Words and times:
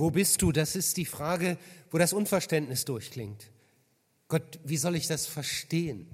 Wo 0.00 0.10
bist 0.10 0.40
du? 0.40 0.50
Das 0.50 0.76
ist 0.76 0.96
die 0.96 1.04
Frage, 1.04 1.58
wo 1.90 1.98
das 1.98 2.14
Unverständnis 2.14 2.86
durchklingt. 2.86 3.50
Gott, 4.28 4.58
wie 4.64 4.78
soll 4.78 4.96
ich 4.96 5.08
das 5.08 5.26
verstehen? 5.26 6.08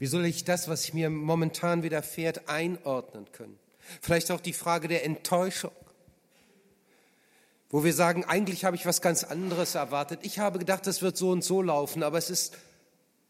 Wie 0.00 0.06
soll 0.06 0.26
ich 0.26 0.42
das, 0.42 0.66
was 0.66 0.92
mir 0.92 1.08
momentan 1.08 1.84
widerfährt, 1.84 2.48
einordnen 2.48 3.30
können? 3.30 3.56
Vielleicht 4.02 4.32
auch 4.32 4.40
die 4.40 4.52
Frage 4.52 4.88
der 4.88 5.04
Enttäuschung, 5.04 5.70
wo 7.70 7.84
wir 7.84 7.94
sagen, 7.94 8.24
eigentlich 8.24 8.64
habe 8.64 8.74
ich 8.74 8.84
was 8.84 9.00
ganz 9.00 9.22
anderes 9.22 9.76
erwartet. 9.76 10.18
Ich 10.24 10.40
habe 10.40 10.58
gedacht, 10.58 10.84
es 10.88 11.00
wird 11.00 11.16
so 11.16 11.30
und 11.30 11.44
so 11.44 11.62
laufen, 11.62 12.02
aber 12.02 12.18
es 12.18 12.30
ist 12.30 12.58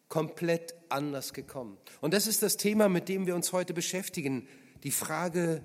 komplett 0.08 0.74
anders 0.88 1.34
gekommen. 1.34 1.76
Und 2.00 2.14
das 2.14 2.26
ist 2.26 2.42
das 2.42 2.56
Thema, 2.56 2.88
mit 2.88 3.10
dem 3.10 3.26
wir 3.26 3.34
uns 3.34 3.52
heute 3.52 3.74
beschäftigen. 3.74 4.48
Die 4.82 4.92
Frage, 4.92 5.62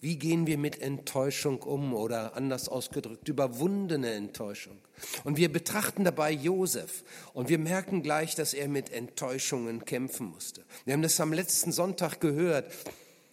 wie 0.00 0.16
gehen 0.16 0.46
wir 0.46 0.58
mit 0.58 0.80
Enttäuschung 0.80 1.62
um 1.62 1.94
oder 1.94 2.36
anders 2.36 2.68
ausgedrückt, 2.68 3.28
überwundene 3.28 4.12
Enttäuschung. 4.12 4.78
Und 5.24 5.36
wir 5.36 5.50
betrachten 5.50 6.04
dabei 6.04 6.30
Josef 6.30 7.04
und 7.32 7.48
wir 7.48 7.58
merken 7.58 8.02
gleich, 8.02 8.34
dass 8.34 8.54
er 8.54 8.68
mit 8.68 8.92
Enttäuschungen 8.92 9.84
kämpfen 9.84 10.28
musste. 10.28 10.64
Wir 10.84 10.94
haben 10.94 11.02
das 11.02 11.20
am 11.20 11.32
letzten 11.32 11.72
Sonntag 11.72 12.20
gehört. 12.20 12.72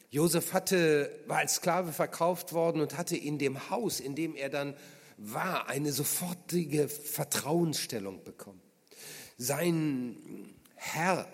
Josef 0.10 0.54
hatte, 0.54 1.10
war 1.28 1.40
als 1.40 1.56
Sklave 1.56 1.92
verkauft 1.92 2.54
worden 2.54 2.82
und 2.82 2.98
hatte 2.98 3.18
in 3.18 3.40
dem 3.40 3.70
Haus, 3.70 4.00
in 4.00 4.16
dem 4.16 4.36
er 4.36 4.50
dann 4.50 4.76
war, 5.18 5.68
eine 5.70 5.92
sofortige 5.92 6.88
Vertrauensstellung 6.88 8.24
bekommen. 8.24 8.62
Sein 9.38 10.54
Herr 10.76 11.28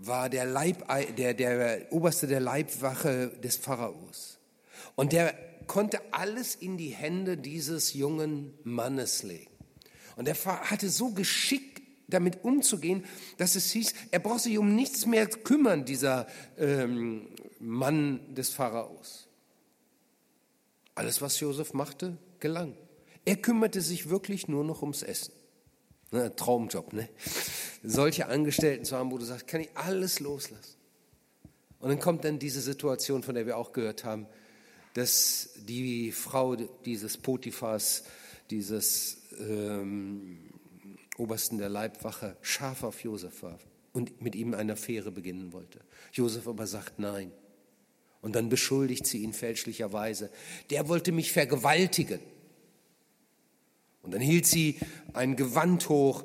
war 0.00 0.30
der, 0.30 0.46
Leib, 0.46 0.84
der, 1.16 1.34
der 1.34 1.92
Oberste 1.92 2.26
der 2.26 2.40
Leibwache 2.40 3.28
des 3.42 3.56
Pharaos. 3.56 4.38
Und 4.96 5.12
der 5.12 5.34
konnte 5.66 6.00
alles 6.12 6.54
in 6.54 6.76
die 6.76 6.88
Hände 6.88 7.36
dieses 7.36 7.94
jungen 7.94 8.54
Mannes 8.64 9.22
legen. 9.22 9.50
Und 10.16 10.26
er 10.26 10.34
hatte 10.44 10.88
so 10.88 11.10
geschickt 11.10 11.80
damit 12.08 12.42
umzugehen, 12.44 13.04
dass 13.38 13.54
es 13.54 13.70
hieß, 13.70 13.94
er 14.10 14.18
braucht 14.18 14.40
sich 14.40 14.58
um 14.58 14.74
nichts 14.74 15.06
mehr 15.06 15.26
kümmern, 15.26 15.84
dieser 15.84 16.26
ähm, 16.58 17.28
Mann 17.60 18.34
des 18.34 18.50
Pharaos. 18.50 19.28
Alles, 20.94 21.22
was 21.22 21.38
Josef 21.40 21.72
machte, 21.72 22.16
gelang. 22.40 22.76
Er 23.24 23.36
kümmerte 23.36 23.80
sich 23.80 24.08
wirklich 24.08 24.48
nur 24.48 24.64
noch 24.64 24.82
ums 24.82 25.02
Essen. 25.02 25.32
Ne, 26.12 26.34
Traumjob, 26.34 26.92
ne? 26.92 27.08
Solche 27.84 28.26
Angestellten 28.26 28.84
zu 28.84 28.96
haben, 28.96 29.10
wo 29.10 29.18
du 29.18 29.24
sagst, 29.24 29.46
kann 29.46 29.60
ich 29.60 29.70
alles 29.74 30.20
loslassen. 30.20 30.74
Und 31.78 31.88
dann 31.88 32.00
kommt 32.00 32.24
dann 32.24 32.38
diese 32.38 32.60
Situation, 32.60 33.22
von 33.22 33.34
der 33.34 33.46
wir 33.46 33.56
auch 33.56 33.72
gehört 33.72 34.04
haben, 34.04 34.26
dass 34.94 35.50
die 35.56 36.12
Frau 36.12 36.56
dieses 36.56 37.16
Potiphas, 37.16 38.04
dieses 38.50 39.18
ähm, 39.38 40.50
Obersten 41.16 41.58
der 41.58 41.68
Leibwache, 41.68 42.36
scharf 42.42 42.82
auf 42.82 43.02
Josef 43.02 43.42
war 43.42 43.58
und 43.92 44.20
mit 44.20 44.34
ihm 44.34 44.54
eine 44.54 44.72
Affäre 44.72 45.12
beginnen 45.12 45.52
wollte. 45.52 45.80
Josef 46.12 46.48
aber 46.48 46.66
sagt 46.66 46.98
nein. 46.98 47.32
Und 48.20 48.34
dann 48.34 48.50
beschuldigt 48.50 49.06
sie 49.06 49.22
ihn 49.22 49.32
fälschlicherweise. 49.32 50.30
Der 50.68 50.88
wollte 50.88 51.12
mich 51.12 51.32
vergewaltigen. 51.32 52.20
Und 54.02 54.14
dann 54.14 54.20
hielt 54.20 54.46
sie 54.46 54.78
ein 55.12 55.36
Gewand 55.36 55.88
hoch, 55.88 56.24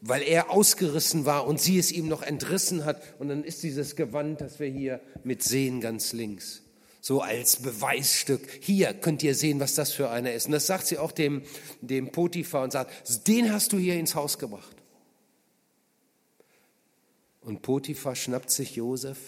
weil 0.00 0.22
er 0.22 0.50
ausgerissen 0.50 1.24
war 1.24 1.46
und 1.46 1.60
sie 1.60 1.78
es 1.78 1.90
ihm 1.90 2.08
noch 2.08 2.22
entrissen 2.22 2.84
hat. 2.84 3.02
Und 3.18 3.28
dann 3.28 3.44
ist 3.44 3.62
dieses 3.62 3.96
Gewand, 3.96 4.40
das 4.40 4.60
wir 4.60 4.68
hier 4.68 5.00
mit 5.22 5.42
sehen, 5.42 5.80
ganz 5.80 6.12
links. 6.12 6.62
So 7.00 7.20
als 7.20 7.56
Beweisstück. 7.56 8.42
Hier 8.60 8.92
könnt 8.94 9.22
ihr 9.22 9.34
sehen, 9.34 9.60
was 9.60 9.74
das 9.74 9.92
für 9.92 10.10
einer 10.10 10.32
ist. 10.32 10.46
Und 10.46 10.52
das 10.52 10.66
sagt 10.66 10.86
sie 10.86 10.98
auch 10.98 11.12
dem, 11.12 11.42
dem 11.80 12.12
Potiphar 12.12 12.64
und 12.64 12.72
sagt, 12.72 13.26
den 13.26 13.52
hast 13.52 13.72
du 13.72 13.78
hier 13.78 13.94
ins 13.94 14.14
Haus 14.14 14.38
gebracht. 14.38 14.76
Und 17.40 17.60
Potiphar 17.60 18.16
schnappt 18.16 18.50
sich 18.50 18.76
Josef 18.76 19.18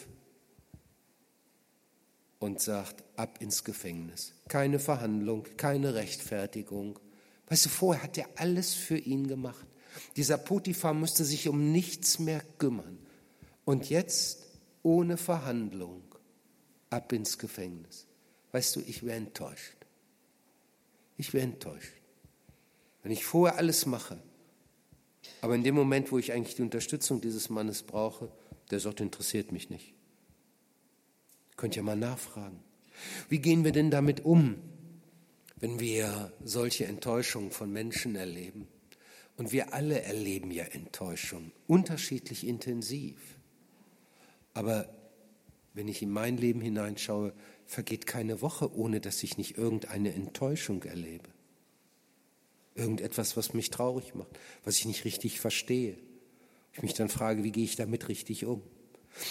und 2.38 2.60
sagt, 2.60 3.04
ab 3.16 3.38
ins 3.41 3.64
Gefängnis. 3.64 4.32
Keine 4.48 4.78
Verhandlung, 4.78 5.44
keine 5.56 5.94
Rechtfertigung. 5.94 6.98
Weißt 7.48 7.66
du, 7.66 7.68
vorher 7.68 8.02
hat 8.02 8.18
er 8.18 8.28
alles 8.36 8.74
für 8.74 8.98
ihn 8.98 9.26
gemacht. 9.26 9.66
Dieser 10.16 10.38
Potiphar 10.38 10.94
musste 10.94 11.24
sich 11.24 11.48
um 11.48 11.72
nichts 11.72 12.18
mehr 12.18 12.42
kümmern. 12.58 12.98
Und 13.64 13.88
jetzt 13.88 14.44
ohne 14.82 15.16
Verhandlung 15.16 16.02
ab 16.90 17.12
ins 17.12 17.38
Gefängnis. 17.38 18.06
Weißt 18.52 18.76
du, 18.76 18.80
ich 18.80 19.04
wäre 19.04 19.16
enttäuscht. 19.16 19.76
Ich 21.16 21.32
wäre 21.34 21.44
enttäuscht. 21.44 21.92
Wenn 23.02 23.12
ich 23.12 23.24
vorher 23.24 23.58
alles 23.58 23.86
mache, 23.86 24.22
aber 25.40 25.54
in 25.54 25.64
dem 25.64 25.74
Moment, 25.74 26.12
wo 26.12 26.18
ich 26.18 26.32
eigentlich 26.32 26.56
die 26.56 26.62
Unterstützung 26.62 27.20
dieses 27.20 27.50
Mannes 27.50 27.82
brauche, 27.82 28.30
der 28.70 28.80
sagt, 28.80 29.00
interessiert 29.00 29.52
mich 29.52 29.70
nicht. 29.70 29.94
Könnt 31.56 31.76
ihr 31.76 31.82
mal 31.82 31.96
nachfragen. 31.96 32.60
Wie 33.28 33.38
gehen 33.38 33.64
wir 33.64 33.72
denn 33.72 33.90
damit 33.90 34.24
um? 34.24 34.56
Wenn 35.56 35.80
wir 35.80 36.32
solche 36.44 36.86
Enttäuschungen 36.86 37.50
von 37.50 37.72
Menschen 37.72 38.14
erleben. 38.14 38.68
Und 39.36 39.52
wir 39.52 39.74
alle 39.74 40.00
erleben 40.02 40.50
ja 40.50 40.64
Enttäuschung, 40.64 41.52
unterschiedlich 41.66 42.46
intensiv. 42.46 43.16
Aber 44.54 44.88
wenn 45.74 45.88
ich 45.88 46.00
in 46.00 46.10
mein 46.10 46.38
Leben 46.38 46.62
hineinschaue, 46.62 47.34
vergeht 47.66 48.06
keine 48.06 48.40
Woche, 48.40 48.74
ohne 48.74 49.00
dass 49.00 49.22
ich 49.22 49.36
nicht 49.36 49.58
irgendeine 49.58 50.14
Enttäuschung 50.14 50.82
erlebe. 50.84 51.28
Irgendetwas, 52.74 53.36
was 53.36 53.52
mich 53.52 53.70
traurig 53.70 54.14
macht, 54.14 54.38
was 54.64 54.78
ich 54.78 54.86
nicht 54.86 55.04
richtig 55.04 55.40
verstehe. 55.40 55.98
Ich 56.72 56.82
mich 56.82 56.94
dann 56.94 57.08
frage, 57.08 57.42
wie 57.42 57.52
gehe 57.52 57.64
ich 57.64 57.76
damit 57.76 58.08
richtig 58.08 58.46
um? 58.46 58.62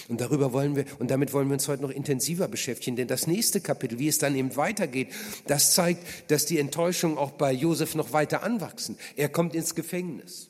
Und 0.07 0.21
darüber 0.21 0.53
wollen 0.53 0.75
wir, 0.75 0.85
und 0.99 1.11
damit 1.11 1.33
wollen 1.33 1.47
wir 1.47 1.53
uns 1.53 1.67
heute 1.67 1.81
noch 1.81 1.91
intensiver 1.91 2.47
beschäftigen, 2.47 2.95
denn 2.95 3.07
das 3.07 3.27
nächste 3.27 3.61
Kapitel, 3.61 3.99
wie 3.99 4.07
es 4.07 4.17
dann 4.17 4.35
eben 4.35 4.55
weitergeht, 4.55 5.09
das 5.47 5.73
zeigt, 5.73 6.31
dass 6.31 6.45
die 6.45 6.59
Enttäuschungen 6.59 7.17
auch 7.17 7.31
bei 7.31 7.51
Josef 7.51 7.95
noch 7.95 8.13
weiter 8.13 8.43
anwachsen. 8.43 8.97
Er 9.15 9.29
kommt 9.29 9.55
ins 9.55 9.75
Gefängnis. 9.75 10.49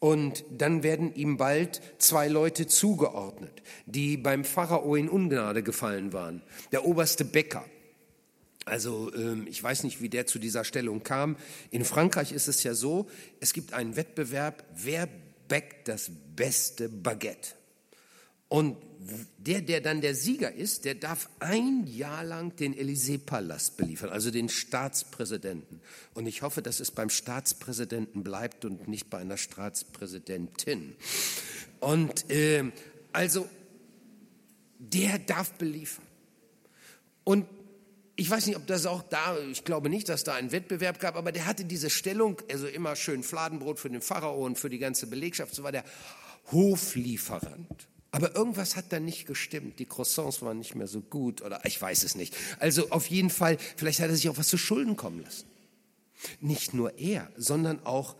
Und 0.00 0.44
dann 0.50 0.82
werden 0.82 1.14
ihm 1.14 1.36
bald 1.36 1.82
zwei 1.98 2.26
Leute 2.28 2.66
zugeordnet, 2.66 3.62
die 3.84 4.16
beim 4.16 4.44
Pharao 4.44 4.96
in 4.96 5.10
Ungnade 5.10 5.62
gefallen 5.62 6.14
waren. 6.14 6.40
Der 6.72 6.86
oberste 6.86 7.26
Bäcker. 7.26 7.66
Also 8.64 9.12
ähm, 9.14 9.46
ich 9.48 9.62
weiß 9.62 9.84
nicht, 9.84 10.00
wie 10.00 10.08
der 10.08 10.26
zu 10.26 10.38
dieser 10.38 10.64
Stellung 10.64 11.02
kam. 11.02 11.36
In 11.70 11.84
Frankreich 11.84 12.32
ist 12.32 12.48
es 12.48 12.62
ja 12.62 12.72
so, 12.72 13.08
es 13.40 13.52
gibt 13.52 13.74
einen 13.74 13.96
Wettbewerb, 13.96 14.64
wer 14.74 15.06
bäckt 15.48 15.88
das 15.88 16.10
beste 16.34 16.88
Baguette. 16.88 17.59
Und 18.50 18.76
der, 19.38 19.62
der 19.62 19.80
dann 19.80 20.00
der 20.00 20.14
Sieger 20.14 20.52
ist, 20.52 20.84
der 20.84 20.96
darf 20.96 21.30
ein 21.38 21.86
Jahr 21.86 22.24
lang 22.24 22.54
den 22.56 22.74
Élysée-Palast 22.74 23.76
beliefern, 23.76 24.10
also 24.10 24.30
den 24.30 24.48
Staatspräsidenten. 24.48 25.80
Und 26.14 26.26
ich 26.26 26.42
hoffe, 26.42 26.60
dass 26.60 26.80
es 26.80 26.90
beim 26.90 27.10
Staatspräsidenten 27.10 28.24
bleibt 28.24 28.64
und 28.64 28.88
nicht 28.88 29.08
bei 29.08 29.18
einer 29.18 29.36
Staatspräsidentin. 29.36 30.96
Und 31.78 32.28
äh, 32.28 32.72
also, 33.12 33.48
der 34.78 35.20
darf 35.20 35.52
beliefern. 35.52 36.04
Und 37.22 37.46
ich 38.16 38.28
weiß 38.28 38.46
nicht, 38.46 38.56
ob 38.56 38.66
das 38.66 38.84
auch 38.84 39.02
da, 39.02 39.38
ich 39.38 39.64
glaube 39.64 39.88
nicht, 39.88 40.08
dass 40.08 40.24
da 40.24 40.34
einen 40.34 40.50
Wettbewerb 40.50 40.98
gab, 40.98 41.14
aber 41.14 41.30
der 41.30 41.46
hatte 41.46 41.64
diese 41.64 41.88
Stellung, 41.88 42.42
also 42.50 42.66
immer 42.66 42.96
schön 42.96 43.22
Fladenbrot 43.22 43.78
für 43.78 43.90
den 43.90 44.02
Pharao 44.02 44.44
und 44.44 44.58
für 44.58 44.68
die 44.68 44.80
ganze 44.80 45.06
Belegschaft, 45.06 45.54
so 45.54 45.62
war 45.62 45.72
der 45.72 45.84
Hoflieferant. 46.50 47.86
Aber 48.12 48.34
irgendwas 48.34 48.76
hat 48.76 48.86
da 48.92 48.98
nicht 48.98 49.26
gestimmt. 49.26 49.78
Die 49.78 49.86
Croissants 49.86 50.42
waren 50.42 50.58
nicht 50.58 50.74
mehr 50.74 50.88
so 50.88 51.00
gut 51.00 51.42
oder 51.42 51.64
ich 51.64 51.80
weiß 51.80 52.02
es 52.02 52.14
nicht. 52.14 52.36
Also 52.58 52.90
auf 52.90 53.06
jeden 53.06 53.30
Fall, 53.30 53.56
vielleicht 53.76 54.00
hat 54.00 54.08
er 54.08 54.16
sich 54.16 54.28
auch 54.28 54.38
was 54.38 54.48
zu 54.48 54.58
Schulden 54.58 54.96
kommen 54.96 55.22
lassen. 55.22 55.46
Nicht 56.40 56.74
nur 56.74 56.98
er, 56.98 57.30
sondern 57.36 57.84
auch 57.86 58.16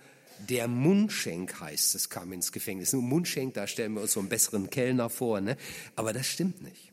der 0.48 0.68
Mundschenk 0.68 1.60
heißt 1.60 1.94
es, 1.94 2.08
kam 2.08 2.32
ins 2.32 2.52
Gefängnis. 2.52 2.92
Nur 2.92 3.02
Mundschenk, 3.02 3.54
da 3.54 3.66
stellen 3.66 3.94
wir 3.94 4.02
uns 4.02 4.12
so 4.12 4.20
einen 4.20 4.28
besseren 4.28 4.70
Kellner 4.70 5.10
vor, 5.10 5.40
ne? 5.40 5.56
aber 5.96 6.12
das 6.12 6.26
stimmt 6.26 6.62
nicht. 6.62 6.89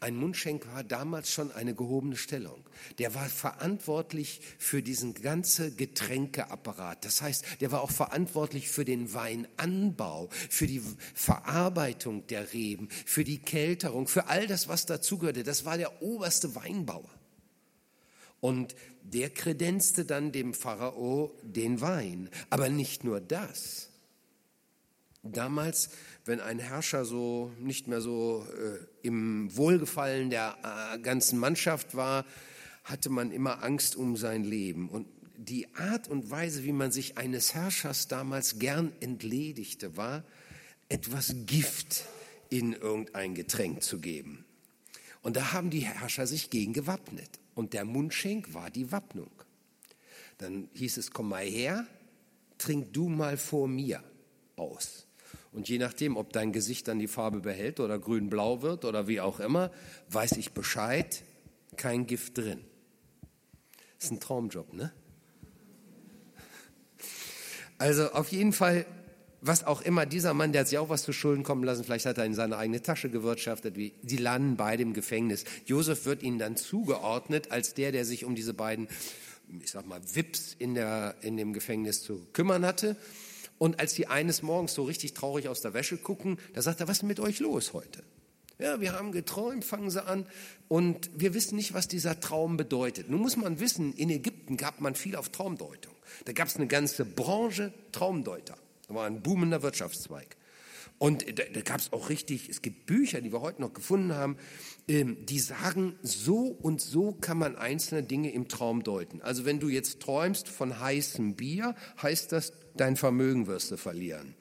Ein 0.00 0.16
Mundschenk 0.16 0.66
war 0.72 0.84
damals 0.84 1.30
schon 1.30 1.52
eine 1.52 1.74
gehobene 1.74 2.16
Stellung. 2.16 2.64
Der 2.98 3.14
war 3.14 3.26
verantwortlich 3.28 4.40
für 4.58 4.82
diesen 4.82 5.14
ganzen 5.14 5.76
Getränkeapparat. 5.76 7.04
Das 7.04 7.22
heißt, 7.22 7.60
der 7.60 7.72
war 7.72 7.82
auch 7.82 7.90
verantwortlich 7.90 8.68
für 8.68 8.84
den 8.84 9.14
Weinanbau, 9.14 10.28
für 10.30 10.66
die 10.66 10.82
Verarbeitung 11.14 12.26
der 12.26 12.52
Reben, 12.52 12.88
für 13.06 13.24
die 13.24 13.38
Kälterung, 13.38 14.06
für 14.06 14.28
all 14.28 14.46
das, 14.46 14.68
was 14.68 14.86
dazugehörte. 14.86 15.42
Das 15.42 15.64
war 15.64 15.76
der 15.76 16.02
oberste 16.02 16.54
Weinbauer. 16.54 17.10
Und 18.40 18.74
der 19.02 19.30
kredenzte 19.30 20.04
dann 20.04 20.32
dem 20.32 20.52
Pharao 20.52 21.34
den 21.42 21.80
Wein. 21.80 22.28
Aber 22.50 22.68
nicht 22.68 23.04
nur 23.04 23.20
das. 23.20 23.88
Damals 25.22 25.88
wenn 26.24 26.40
ein 26.40 26.58
Herrscher 26.58 27.04
so 27.04 27.52
nicht 27.58 27.86
mehr 27.86 28.00
so 28.00 28.46
äh, 28.56 29.06
im 29.06 29.54
Wohlgefallen 29.56 30.30
der 30.30 30.56
äh, 30.62 30.98
ganzen 30.98 31.38
Mannschaft 31.38 31.94
war, 31.94 32.24
hatte 32.84 33.10
man 33.10 33.30
immer 33.30 33.62
Angst 33.62 33.96
um 33.96 34.16
sein 34.16 34.44
Leben. 34.44 34.88
Und 34.88 35.06
die 35.36 35.74
Art 35.74 36.08
und 36.08 36.30
Weise, 36.30 36.64
wie 36.64 36.72
man 36.72 36.92
sich 36.92 37.18
eines 37.18 37.54
Herrschers 37.54 38.08
damals 38.08 38.58
gern 38.58 38.92
entledigte, 39.00 39.96
war, 39.96 40.24
etwas 40.88 41.34
Gift 41.46 42.04
in 42.50 42.72
irgendein 42.72 43.34
Getränk 43.34 43.82
zu 43.82 43.98
geben. 43.98 44.44
Und 45.22 45.36
da 45.36 45.52
haben 45.52 45.70
die 45.70 45.80
Herrscher 45.80 46.26
sich 46.26 46.50
gegen 46.50 46.72
gewappnet. 46.72 47.30
Und 47.54 47.72
der 47.72 47.84
Mundschenk 47.84 48.52
war 48.54 48.70
die 48.70 48.92
Wappnung. 48.92 49.30
Dann 50.38 50.68
hieß 50.74 50.98
es, 50.98 51.10
komm 51.10 51.30
mal 51.30 51.44
her, 51.44 51.86
trink 52.58 52.92
du 52.92 53.08
mal 53.08 53.36
vor 53.36 53.68
mir 53.68 54.02
aus. 54.56 55.06
Und 55.54 55.68
je 55.68 55.78
nachdem, 55.78 56.16
ob 56.16 56.32
dein 56.32 56.52
Gesicht 56.52 56.88
dann 56.88 56.98
die 56.98 57.06
Farbe 57.06 57.38
behält 57.38 57.78
oder 57.78 57.96
grün-blau 57.98 58.60
wird 58.62 58.84
oder 58.84 59.06
wie 59.06 59.20
auch 59.20 59.38
immer, 59.38 59.70
weiß 60.10 60.32
ich 60.32 60.50
Bescheid, 60.50 61.22
kein 61.76 62.08
Gift 62.08 62.38
drin. 62.38 62.64
Ist 64.00 64.10
ein 64.10 64.18
Traumjob, 64.18 64.72
ne? 64.72 64.92
Also 67.78 68.10
auf 68.10 68.32
jeden 68.32 68.52
Fall, 68.52 68.84
was 69.42 69.62
auch 69.64 69.80
immer, 69.82 70.06
dieser 70.06 70.34
Mann, 70.34 70.50
der 70.50 70.62
hat 70.62 70.68
sich 70.68 70.78
auch 70.78 70.88
was 70.88 71.04
zu 71.04 71.12
Schulden 71.12 71.44
kommen 71.44 71.62
lassen, 71.62 71.84
vielleicht 71.84 72.06
hat 72.06 72.18
er 72.18 72.24
in 72.24 72.34
seine 72.34 72.56
eigene 72.56 72.82
Tasche 72.82 73.08
gewirtschaftet, 73.08 73.76
wie, 73.76 73.92
die 74.02 74.16
landen 74.16 74.56
beide 74.56 74.82
im 74.82 74.92
Gefängnis. 74.92 75.44
Josef 75.66 76.04
wird 76.04 76.24
ihnen 76.24 76.40
dann 76.40 76.56
zugeordnet 76.56 77.52
als 77.52 77.74
der, 77.74 77.92
der 77.92 78.04
sich 78.04 78.24
um 78.24 78.34
diese 78.34 78.54
beiden, 78.54 78.88
ich 79.62 79.70
sag 79.70 79.86
mal, 79.86 80.00
Wips 80.14 80.56
in, 80.58 80.74
der, 80.74 81.14
in 81.20 81.36
dem 81.36 81.52
Gefängnis 81.52 82.02
zu 82.02 82.26
kümmern 82.32 82.66
hatte. 82.66 82.96
Und 83.58 83.80
als 83.80 83.94
die 83.94 84.08
eines 84.08 84.42
Morgens 84.42 84.74
so 84.74 84.84
richtig 84.84 85.14
traurig 85.14 85.48
aus 85.48 85.60
der 85.60 85.74
Wäsche 85.74 85.96
gucken, 85.96 86.38
da 86.54 86.62
sagt 86.62 86.80
er, 86.80 86.88
was 86.88 86.98
ist 86.98 87.02
mit 87.04 87.20
euch 87.20 87.40
los 87.40 87.72
heute? 87.72 88.02
Ja, 88.58 88.80
wir 88.80 88.92
haben 88.92 89.12
geträumt, 89.12 89.64
fangen 89.64 89.90
sie 89.90 90.04
an. 90.04 90.26
Und 90.68 91.10
wir 91.14 91.34
wissen 91.34 91.56
nicht, 91.56 91.74
was 91.74 91.88
dieser 91.88 92.20
Traum 92.20 92.56
bedeutet. 92.56 93.10
Nun 93.10 93.20
muss 93.20 93.36
man 93.36 93.58
wissen, 93.58 93.92
in 93.94 94.10
Ägypten 94.10 94.56
gab 94.56 94.80
man 94.80 94.94
viel 94.94 95.16
auf 95.16 95.30
Traumdeutung. 95.30 95.94
Da 96.24 96.32
gab 96.32 96.48
es 96.48 96.56
eine 96.56 96.66
ganze 96.66 97.04
Branche 97.04 97.72
Traumdeuter. 97.92 98.56
Da 98.88 98.94
war 98.94 99.06
ein 99.06 99.22
boomender 99.22 99.62
Wirtschaftszweig. 99.62 100.36
Und 101.04 101.38
da, 101.38 101.42
da 101.52 101.60
gab 101.60 101.80
es 101.80 101.92
auch 101.92 102.08
richtig, 102.08 102.48
es 102.48 102.62
gibt 102.62 102.86
Bücher, 102.86 103.20
die 103.20 103.30
wir 103.30 103.42
heute 103.42 103.60
noch 103.60 103.74
gefunden 103.74 104.14
haben, 104.14 104.38
ähm, 104.88 105.26
die 105.26 105.38
sagen, 105.38 105.98
so 106.00 106.46
und 106.46 106.80
so 106.80 107.12
kann 107.12 107.36
man 107.36 107.56
einzelne 107.56 108.02
Dinge 108.02 108.32
im 108.32 108.48
Traum 108.48 108.82
deuten. 108.82 109.20
Also 109.20 109.44
wenn 109.44 109.60
du 109.60 109.68
jetzt 109.68 110.00
träumst 110.00 110.48
von 110.48 110.80
heißem 110.80 111.34
Bier, 111.34 111.74
heißt 112.00 112.32
das, 112.32 112.54
dein 112.74 112.96
Vermögen 112.96 113.46
wirst 113.46 113.70
du 113.70 113.76
verlieren 113.76 114.34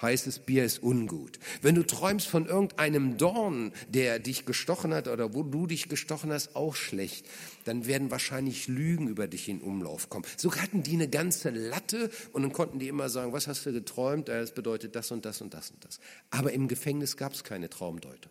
heißt 0.00 0.26
es, 0.26 0.38
Bier 0.38 0.64
ist 0.64 0.82
ungut. 0.82 1.38
Wenn 1.62 1.74
du 1.74 1.86
träumst 1.86 2.26
von 2.26 2.46
irgendeinem 2.46 3.16
Dorn, 3.16 3.72
der 3.88 4.18
dich 4.18 4.44
gestochen 4.44 4.94
hat 4.94 5.08
oder 5.08 5.34
wo 5.34 5.42
du 5.42 5.66
dich 5.66 5.88
gestochen 5.88 6.32
hast, 6.32 6.56
auch 6.56 6.74
schlecht, 6.74 7.26
dann 7.64 7.86
werden 7.86 8.10
wahrscheinlich 8.10 8.68
Lügen 8.68 9.08
über 9.08 9.28
dich 9.28 9.48
in 9.48 9.60
Umlauf 9.60 10.08
kommen. 10.08 10.24
So 10.36 10.54
hatten 10.54 10.82
die 10.82 10.94
eine 10.94 11.08
ganze 11.08 11.50
Latte 11.50 12.10
und 12.32 12.42
dann 12.42 12.52
konnten 12.52 12.78
die 12.78 12.88
immer 12.88 13.08
sagen, 13.08 13.32
was 13.32 13.46
hast 13.46 13.66
du 13.66 13.72
geträumt? 13.72 14.28
Das 14.28 14.54
bedeutet 14.54 14.96
das 14.96 15.10
und 15.10 15.24
das 15.24 15.40
und 15.40 15.54
das 15.54 15.70
und 15.70 15.84
das. 15.84 16.00
Aber 16.30 16.52
im 16.52 16.68
Gefängnis 16.68 17.16
gab 17.16 17.32
es 17.32 17.44
keine 17.44 17.68
Traumdeuter. 17.68 18.30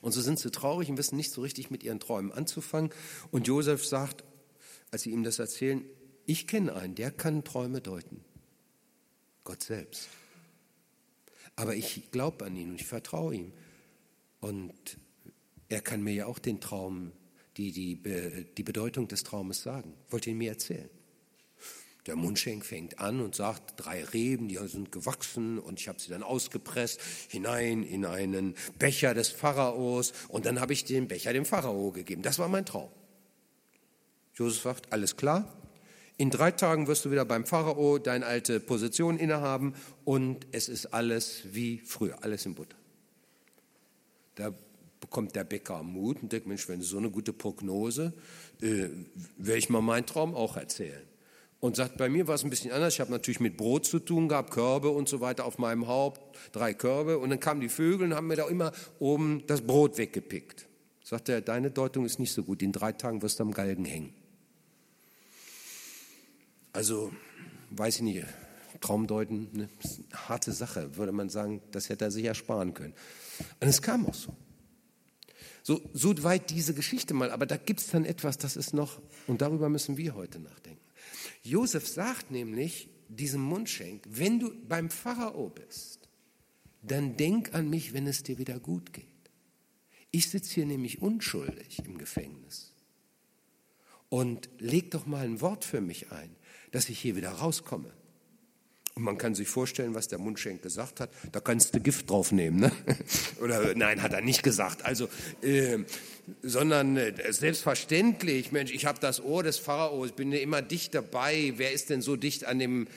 Und 0.00 0.12
so 0.12 0.20
sind 0.20 0.38
sie 0.38 0.50
traurig 0.50 0.88
und 0.88 0.98
wissen 0.98 1.16
nicht 1.16 1.32
so 1.32 1.40
richtig 1.40 1.70
mit 1.70 1.82
ihren 1.82 2.00
Träumen 2.00 2.32
anzufangen. 2.32 2.90
Und 3.30 3.46
Josef 3.46 3.84
sagt, 3.84 4.24
als 4.90 5.02
sie 5.02 5.10
ihm 5.10 5.24
das 5.24 5.38
erzählen, 5.38 5.84
ich 6.26 6.46
kenne 6.46 6.74
einen, 6.74 6.94
der 6.94 7.10
kann 7.10 7.44
Träume 7.44 7.80
deuten. 7.80 8.24
Gott 9.44 9.62
selbst. 9.62 10.08
Aber 11.56 11.76
ich 11.76 12.10
glaube 12.10 12.44
an 12.44 12.56
ihn 12.56 12.70
und 12.70 12.80
ich 12.80 12.86
vertraue 12.86 13.34
ihm. 13.34 13.52
Und 14.40 14.98
er 15.68 15.80
kann 15.80 16.02
mir 16.02 16.14
ja 16.14 16.26
auch 16.26 16.38
den 16.38 16.60
Traum, 16.60 17.12
die, 17.56 17.70
die, 17.70 18.02
die 18.56 18.62
Bedeutung 18.62 19.06
des 19.08 19.22
Traumes 19.22 19.62
sagen. 19.62 19.94
Wollte 20.10 20.30
ihn 20.30 20.38
mir 20.38 20.50
erzählen. 20.50 20.90
Der 22.06 22.16
Mundschenk 22.16 22.66
fängt 22.66 22.98
an 22.98 23.20
und 23.20 23.34
sagt, 23.34 23.74
drei 23.76 24.04
Reben, 24.04 24.48
die 24.48 24.58
sind 24.68 24.92
gewachsen 24.92 25.58
und 25.58 25.80
ich 25.80 25.88
habe 25.88 25.98
sie 25.98 26.10
dann 26.10 26.22
ausgepresst 26.22 27.00
hinein 27.30 27.82
in 27.82 28.04
einen 28.04 28.54
Becher 28.78 29.14
des 29.14 29.30
Pharaos 29.30 30.12
und 30.28 30.44
dann 30.44 30.60
habe 30.60 30.74
ich 30.74 30.84
den 30.84 31.08
Becher 31.08 31.32
dem 31.32 31.46
Pharao 31.46 31.92
gegeben. 31.92 32.20
Das 32.20 32.38
war 32.38 32.48
mein 32.48 32.66
Traum. 32.66 32.90
Josef 34.34 34.62
sagt, 34.62 34.92
alles 34.92 35.16
klar, 35.16 35.50
in 36.16 36.30
drei 36.30 36.52
Tagen 36.52 36.86
wirst 36.86 37.04
du 37.04 37.10
wieder 37.10 37.24
beim 37.24 37.44
Pharao 37.44 37.98
deine 37.98 38.26
alte 38.26 38.60
Position 38.60 39.18
innehaben 39.18 39.74
und 40.04 40.46
es 40.52 40.68
ist 40.68 40.86
alles 40.86 41.42
wie 41.52 41.78
früher, 41.84 42.22
alles 42.22 42.46
in 42.46 42.54
Butter. 42.54 42.76
Da 44.36 44.52
bekommt 45.00 45.34
der 45.34 45.44
Bäcker 45.44 45.82
Mut 45.82 46.22
und 46.22 46.32
denkt, 46.32 46.46
Mensch, 46.46 46.68
wenn 46.68 46.82
so 46.82 46.98
eine 46.98 47.10
gute 47.10 47.32
Prognose, 47.32 48.12
äh, 48.62 48.88
werde 49.36 49.58
ich 49.58 49.68
mal 49.68 49.80
meinen 49.80 50.06
Traum 50.06 50.34
auch 50.34 50.56
erzählen. 50.56 51.02
Und 51.60 51.76
sagt, 51.76 51.96
bei 51.96 52.08
mir 52.08 52.28
war 52.28 52.34
es 52.34 52.44
ein 52.44 52.50
bisschen 52.50 52.72
anders. 52.72 52.94
Ich 52.94 53.00
habe 53.00 53.10
natürlich 53.10 53.40
mit 53.40 53.56
Brot 53.56 53.86
zu 53.86 53.98
tun 53.98 54.28
gehabt, 54.28 54.50
Körbe 54.50 54.90
und 54.90 55.08
so 55.08 55.20
weiter 55.20 55.46
auf 55.46 55.58
meinem 55.58 55.86
Haupt, 55.86 56.20
drei 56.52 56.74
Körbe. 56.74 57.18
Und 57.18 57.30
dann 57.30 57.40
kamen 57.40 57.60
die 57.60 57.70
Vögel 57.70 58.08
und 58.08 58.14
haben 58.14 58.26
mir 58.26 58.36
da 58.36 58.46
immer 58.48 58.72
oben 58.98 59.44
das 59.46 59.62
Brot 59.62 59.96
weggepickt. 59.96 60.66
Sagt 61.02 61.28
er, 61.28 61.40
deine 61.40 61.70
Deutung 61.70 62.04
ist 62.04 62.18
nicht 62.18 62.32
so 62.32 62.42
gut. 62.42 62.60
In 62.62 62.72
drei 62.72 62.92
Tagen 62.92 63.22
wirst 63.22 63.38
du 63.38 63.44
am 63.44 63.52
Galgen 63.52 63.84
hängen. 63.84 64.12
Also, 66.74 67.12
weiß 67.70 67.96
ich 67.96 68.02
nicht, 68.02 68.26
Traumdeuten, 68.80 69.48
eine 69.54 69.68
harte 70.28 70.52
Sache, 70.52 70.96
würde 70.96 71.12
man 71.12 71.30
sagen, 71.30 71.62
das 71.70 71.88
hätte 71.88 72.04
er 72.04 72.10
sich 72.10 72.24
ersparen 72.24 72.74
können. 72.74 72.94
Und 73.60 73.68
es 73.68 73.80
kam 73.80 74.04
auch 74.06 74.14
so. 74.14 74.36
So, 75.62 75.80
so 75.94 76.22
weit 76.24 76.50
diese 76.50 76.74
Geschichte 76.74 77.14
mal, 77.14 77.30
aber 77.30 77.46
da 77.46 77.56
gibt 77.56 77.80
es 77.80 77.86
dann 77.86 78.04
etwas, 78.04 78.38
das 78.38 78.56
ist 78.56 78.74
noch, 78.74 79.00
und 79.28 79.40
darüber 79.40 79.68
müssen 79.68 79.96
wir 79.96 80.16
heute 80.16 80.40
nachdenken. 80.40 80.82
Josef 81.44 81.86
sagt 81.86 82.32
nämlich 82.32 82.88
diesem 83.08 83.40
Mundschenk, 83.40 84.02
wenn 84.10 84.40
du 84.40 84.52
beim 84.68 84.90
Pharao 84.90 85.50
bist, 85.50 86.08
dann 86.82 87.16
denk 87.16 87.54
an 87.54 87.70
mich, 87.70 87.94
wenn 87.94 88.08
es 88.08 88.24
dir 88.24 88.36
wieder 88.36 88.58
gut 88.58 88.92
geht. 88.92 89.06
Ich 90.10 90.28
sitze 90.28 90.54
hier 90.54 90.66
nämlich 90.66 91.00
unschuldig 91.00 91.78
im 91.84 91.98
Gefängnis. 91.98 92.72
Und 94.08 94.48
leg 94.58 94.90
doch 94.90 95.06
mal 95.06 95.24
ein 95.24 95.40
Wort 95.40 95.64
für 95.64 95.80
mich 95.80 96.10
ein 96.10 96.36
dass 96.74 96.88
ich 96.88 96.98
hier 96.98 97.14
wieder 97.14 97.30
rauskomme. 97.30 97.88
Und 98.96 99.04
man 99.04 99.16
kann 99.16 99.36
sich 99.36 99.46
vorstellen, 99.46 99.94
was 99.94 100.08
der 100.08 100.18
Mundschenk 100.18 100.60
gesagt 100.60 100.98
hat. 100.98 101.08
Da 101.30 101.38
kannst 101.38 101.72
du 101.72 101.80
Gift 101.80 102.10
drauf 102.10 102.32
nehmen. 102.32 102.58
Ne? 102.58 102.72
Oder 103.40 103.76
nein, 103.76 104.02
hat 104.02 104.12
er 104.12 104.22
nicht 104.22 104.42
gesagt. 104.42 104.84
Also, 104.84 105.08
äh, 105.40 105.78
sondern 106.42 106.96
äh, 106.96 107.32
selbstverständlich, 107.32 108.50
Mensch, 108.50 108.72
ich 108.72 108.86
habe 108.86 108.98
das 108.98 109.22
Ohr 109.22 109.44
des 109.44 109.58
Pharaos, 109.58 110.10
bin 110.12 110.32
immer 110.32 110.62
dicht 110.62 110.96
dabei. 110.96 111.52
Wer 111.56 111.72
ist 111.72 111.90
denn 111.90 112.02
so 112.02 112.16
dicht 112.16 112.44
an 112.44 112.58
dem 112.58 112.88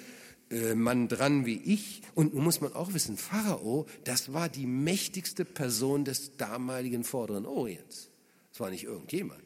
äh, 0.49 0.73
Mann 0.73 1.07
dran 1.07 1.45
wie 1.45 1.61
ich? 1.63 2.01
Und 2.15 2.33
nun 2.33 2.45
muss 2.45 2.61
man 2.61 2.73
auch 2.73 2.95
wissen, 2.95 3.15
Pharao, 3.15 3.85
das 4.05 4.33
war 4.33 4.49
die 4.49 4.65
mächtigste 4.65 5.45
Person 5.45 6.03
des 6.03 6.35
damaligen 6.37 7.03
Vorderen 7.03 7.45
Orients. 7.45 8.09
Das 8.53 8.59
war 8.59 8.71
nicht 8.71 8.85
irgendjemand. 8.85 9.43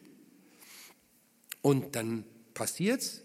Und 1.61 1.97
dann 1.97 2.23
passiert's, 2.53 3.21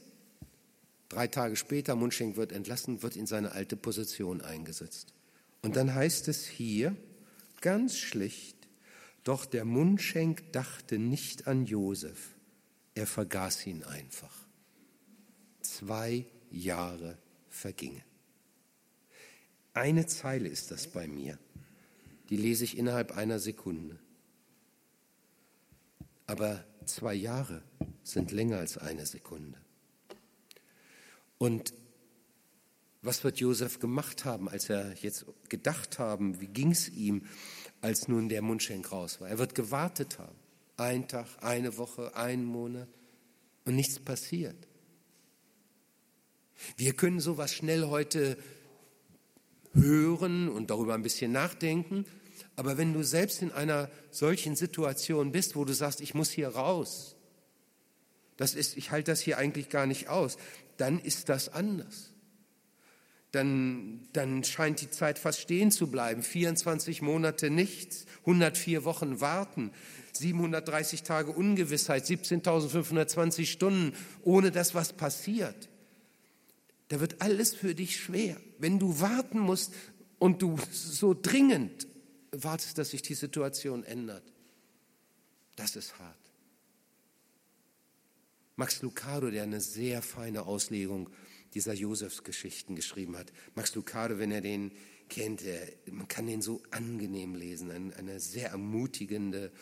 Drei 1.09 1.29
Tage 1.29 1.57
später, 1.57 1.95
Mundschenk 1.95 2.37
wird 2.37 2.53
entlassen, 2.53 3.03
wird 3.03 3.17
in 3.17 3.27
seine 3.27 3.53
alte 3.53 3.77
Position 3.77 4.41
eingesetzt. 4.41 5.15
Und 5.63 5.77
dann 5.77 5.95
heißt 5.95 6.29
es 6.29 6.47
hier 6.47 6.97
ganz 7.61 7.97
schlicht, 7.97 8.57
doch 9.25 9.45
der 9.45 9.65
Mundschenk 9.65 10.53
dachte 10.53 10.99
nicht 10.99 11.47
an 11.47 11.67
Josef, 11.67 12.35
er 12.95 13.07
vergaß 13.07 13.67
ihn 13.67 13.83
einfach. 13.83 14.35
Zwei 15.61 16.27
Jahre 16.51 17.19
vergingen. 17.51 18.03
Eine 19.75 20.07
Zeile 20.07 20.49
ist 20.49 20.71
das 20.71 20.87
bei 20.87 21.07
mir, 21.07 21.39
die 22.31 22.37
lese 22.37 22.65
ich 22.65 22.79
innerhalb 22.79 23.17
einer 23.17 23.39
Sekunde. 23.39 23.99
Aber 26.27 26.65
zwei 26.85 27.15
Jahre 27.15 27.63
sind 28.03 28.33
länger 28.33 28.59
als 28.59 28.79
eine 28.79 29.07
Sekunde. 29.07 29.59
Und 31.39 31.75
was 33.03 33.23
wird 33.23 33.39
Josef 33.39 33.79
gemacht 33.79 34.25
haben, 34.25 34.49
als 34.49 34.69
er 34.69 34.95
jetzt 34.95 35.27
gedacht 35.49 35.99
haben, 35.99 36.41
wie 36.41 36.49
ging 36.49 36.73
es 36.73 36.89
ihm, 36.89 37.23
als 37.81 38.09
nun 38.09 38.29
der 38.29 38.43
Mundschenk 38.43 38.91
raus 38.91 39.21
war? 39.21 39.29
Er 39.29 39.39
wird 39.39 39.55
gewartet 39.55 40.19
haben. 40.19 40.37
Ein 40.77 41.09
Tag, 41.09 41.27
eine 41.41 41.79
Woche, 41.79 42.17
einen 42.17 42.45
Monat 42.45 42.89
und 43.65 43.77
nichts 43.77 44.01
passiert. 44.01 44.57
Wir 46.77 46.95
können 46.95 47.21
sowas 47.21 47.53
schnell 47.53 47.87
heute 47.87 48.37
hören 49.73 50.49
und 50.49 50.71
darüber 50.71 50.95
ein 50.95 51.03
bisschen 51.03 51.33
nachdenken, 51.33 52.07
aber 52.57 52.79
wenn 52.79 52.93
du 52.93 53.03
selbst 53.03 53.43
in 53.43 53.53
einer 53.53 53.91
solchen 54.11 54.57
Situation 54.57 55.33
bist, 55.33 55.57
wo 55.57 55.65
du 55.65 55.75
sagst, 55.75 56.01
ich 56.01 56.15
muss 56.15 56.31
hier 56.31 56.49
raus, 56.49 57.17
das 58.37 58.55
ist, 58.55 58.77
ich 58.77 58.91
halte 58.91 59.13
das 59.13 59.21
hier 59.21 59.39
eigentlich 59.39 59.69
gar 59.69 59.87
nicht 59.87 60.09
aus, 60.09 60.37
dann 60.77 60.99
ist 60.99 61.29
das 61.29 61.49
anders. 61.49 62.13
dann, 63.33 64.09
dann 64.13 64.45
scheint 64.45 64.81
die 64.81 64.91
Zeit 64.91 65.19
fast 65.19 65.41
stehen 65.41 65.71
zu 65.71 65.91
bleiben. 65.91 66.23
24 66.23 67.03
Monate 67.03 67.51
nichts, 67.51 68.07
104 68.21 68.85
Wochen 68.85 69.21
warten, 69.21 69.73
730 70.13 71.03
Tage 71.03 71.33
Ungewissheit, 71.33 72.07
17.520 72.07 73.47
Stunden, 73.47 73.95
ohne 74.23 74.51
dass 74.51 74.75
was 74.75 74.95
passiert. 74.95 75.69
Da 76.89 77.01
wird 77.01 77.21
alles 77.21 77.55
für 77.55 77.75
dich 77.75 78.01
schwer. 78.01 78.41
Wenn 78.59 78.79
du 78.79 79.01
warten 79.01 79.39
musst 79.39 79.75
und 80.19 80.41
du 80.41 80.59
so 80.71 81.15
dringend 81.15 81.87
wartest, 82.33 82.79
dass 82.79 82.91
sich 82.91 83.03
die 83.03 83.15
Situation 83.15 83.85
ändert, 83.85 84.23
das 85.57 85.77
ist 85.77 85.99
hart. 85.99 86.26
Max 88.57 88.83
Lucado, 88.83 89.31
der 89.31 89.43
eine 89.43 89.61
sehr 89.61 90.03
feine 90.03 90.47
Auslegung 90.47 91.11
dieser 91.55 91.75
Josefsgeschichten 91.75 92.75
geschrieben 92.75 93.17
hat. 93.17 93.33
Max 93.55 93.75
Lucado, 93.75 94.19
wenn 94.19 94.31
er 94.31 94.41
den 94.41 94.73
kennt, 95.09 95.43
er, 95.43 95.61
man 95.91 96.09
kann 96.09 96.27
den 96.27 96.43
so 96.43 96.63
angenehm 96.71 97.35
lesen, 97.35 97.71
eine, 97.71 97.95
eine 97.97 98.19
sehr 98.19 98.51
ermutigende 98.51 99.53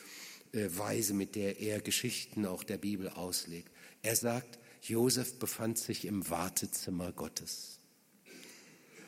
äh, 0.52 0.68
Weise, 0.70 1.12
mit 1.12 1.34
der 1.34 1.60
er 1.60 1.80
Geschichten 1.80 2.46
auch 2.46 2.62
der 2.62 2.78
Bibel 2.78 3.08
auslegt. 3.08 3.70
Er 4.02 4.16
sagt, 4.16 4.58
Josef 4.80 5.38
befand 5.38 5.78
sich 5.78 6.04
im 6.04 6.28
Wartezimmer 6.30 7.12
Gottes. 7.12 7.80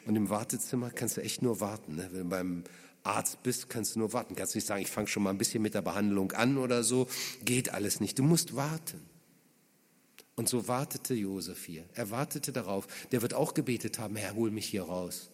Und 0.04 0.16
im 0.16 0.30
Wartezimmer 0.30 0.90
kannst 0.90 1.16
du 1.16 1.22
echt 1.22 1.42
nur 1.42 1.60
warten. 1.60 1.96
Ne? 1.96 2.08
Wenn 2.12 2.22
du 2.24 2.28
beim 2.28 2.64
Arzt 3.02 3.42
bist, 3.42 3.68
kannst 3.68 3.94
du 3.94 4.00
nur 4.00 4.12
warten. 4.12 4.34
Kannst 4.36 4.54
nicht 4.54 4.66
sagen, 4.66 4.82
ich 4.82 4.90
fange 4.90 5.08
schon 5.08 5.22
mal 5.22 5.30
ein 5.30 5.38
bisschen 5.38 5.62
mit 5.62 5.74
der 5.74 5.82
Behandlung 5.82 6.32
an 6.32 6.58
oder 6.58 6.84
so. 6.84 7.08
Geht 7.44 7.70
alles 7.70 8.00
nicht. 8.00 8.18
Du 8.18 8.22
musst 8.22 8.56
warten. 8.56 9.00
Und 10.36 10.50
so 10.50 10.68
wartete 10.68 11.14
Josef 11.14 11.64
hier. 11.64 11.84
Er 11.94 12.10
wartete 12.10 12.52
darauf. 12.52 12.86
Der 13.10 13.22
wird 13.22 13.34
auch 13.34 13.54
gebetet 13.54 13.98
haben, 13.98 14.16
Herr, 14.16 14.34
hol 14.34 14.50
mich 14.50 14.66
hier 14.66 14.82
raus. 14.82 15.30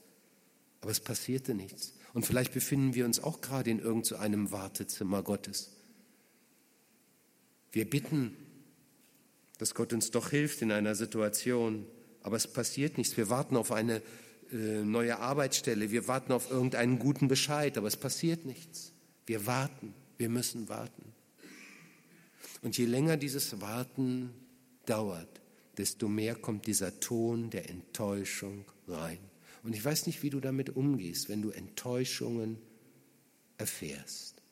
Aber 0.80 0.92
es 0.92 1.00
passierte 1.00 1.54
nichts. 1.54 1.94
Und 2.14 2.24
vielleicht 2.24 2.52
befinden 2.52 2.94
wir 2.94 3.04
uns 3.04 3.22
auch 3.22 3.40
gerade 3.40 3.70
in 3.70 3.80
irgendeinem 3.80 4.46
so 4.46 4.52
Wartezimmer 4.52 5.22
Gottes. 5.22 5.72
Wir 7.72 7.88
bitten, 7.88 8.36
dass 9.58 9.74
Gott 9.74 9.92
uns 9.92 10.10
doch 10.10 10.30
hilft 10.30 10.62
in 10.62 10.70
einer 10.70 10.94
Situation, 10.94 11.86
aber 12.22 12.36
es 12.36 12.46
passiert 12.46 12.98
nichts. 12.98 13.16
Wir 13.16 13.28
warten 13.30 13.56
auf 13.56 13.72
eine 13.72 14.02
äh, 14.52 14.82
neue 14.84 15.18
Arbeitsstelle, 15.18 15.90
wir 15.90 16.06
warten 16.06 16.32
auf 16.32 16.50
irgendeinen 16.50 16.98
guten 16.98 17.28
Bescheid, 17.28 17.78
aber 17.78 17.88
es 17.88 17.96
passiert 17.96 18.44
nichts. 18.44 18.92
Wir 19.26 19.46
warten, 19.46 19.94
wir 20.18 20.28
müssen 20.28 20.68
warten. 20.68 21.12
Und 22.60 22.76
je 22.76 22.84
länger 22.84 23.16
dieses 23.16 23.60
Warten 23.60 24.30
dauert, 24.86 25.40
desto 25.76 26.08
mehr 26.08 26.34
kommt 26.34 26.66
dieser 26.66 27.00
Ton 27.00 27.50
der 27.50 27.70
Enttäuschung 27.70 28.64
rein. 28.88 29.18
Und 29.62 29.74
ich 29.74 29.84
weiß 29.84 30.06
nicht, 30.06 30.22
wie 30.22 30.30
du 30.30 30.40
damit 30.40 30.70
umgehst, 30.76 31.28
wenn 31.28 31.42
du 31.42 31.50
Enttäuschungen 31.50 32.58
erfährst. 33.58 34.42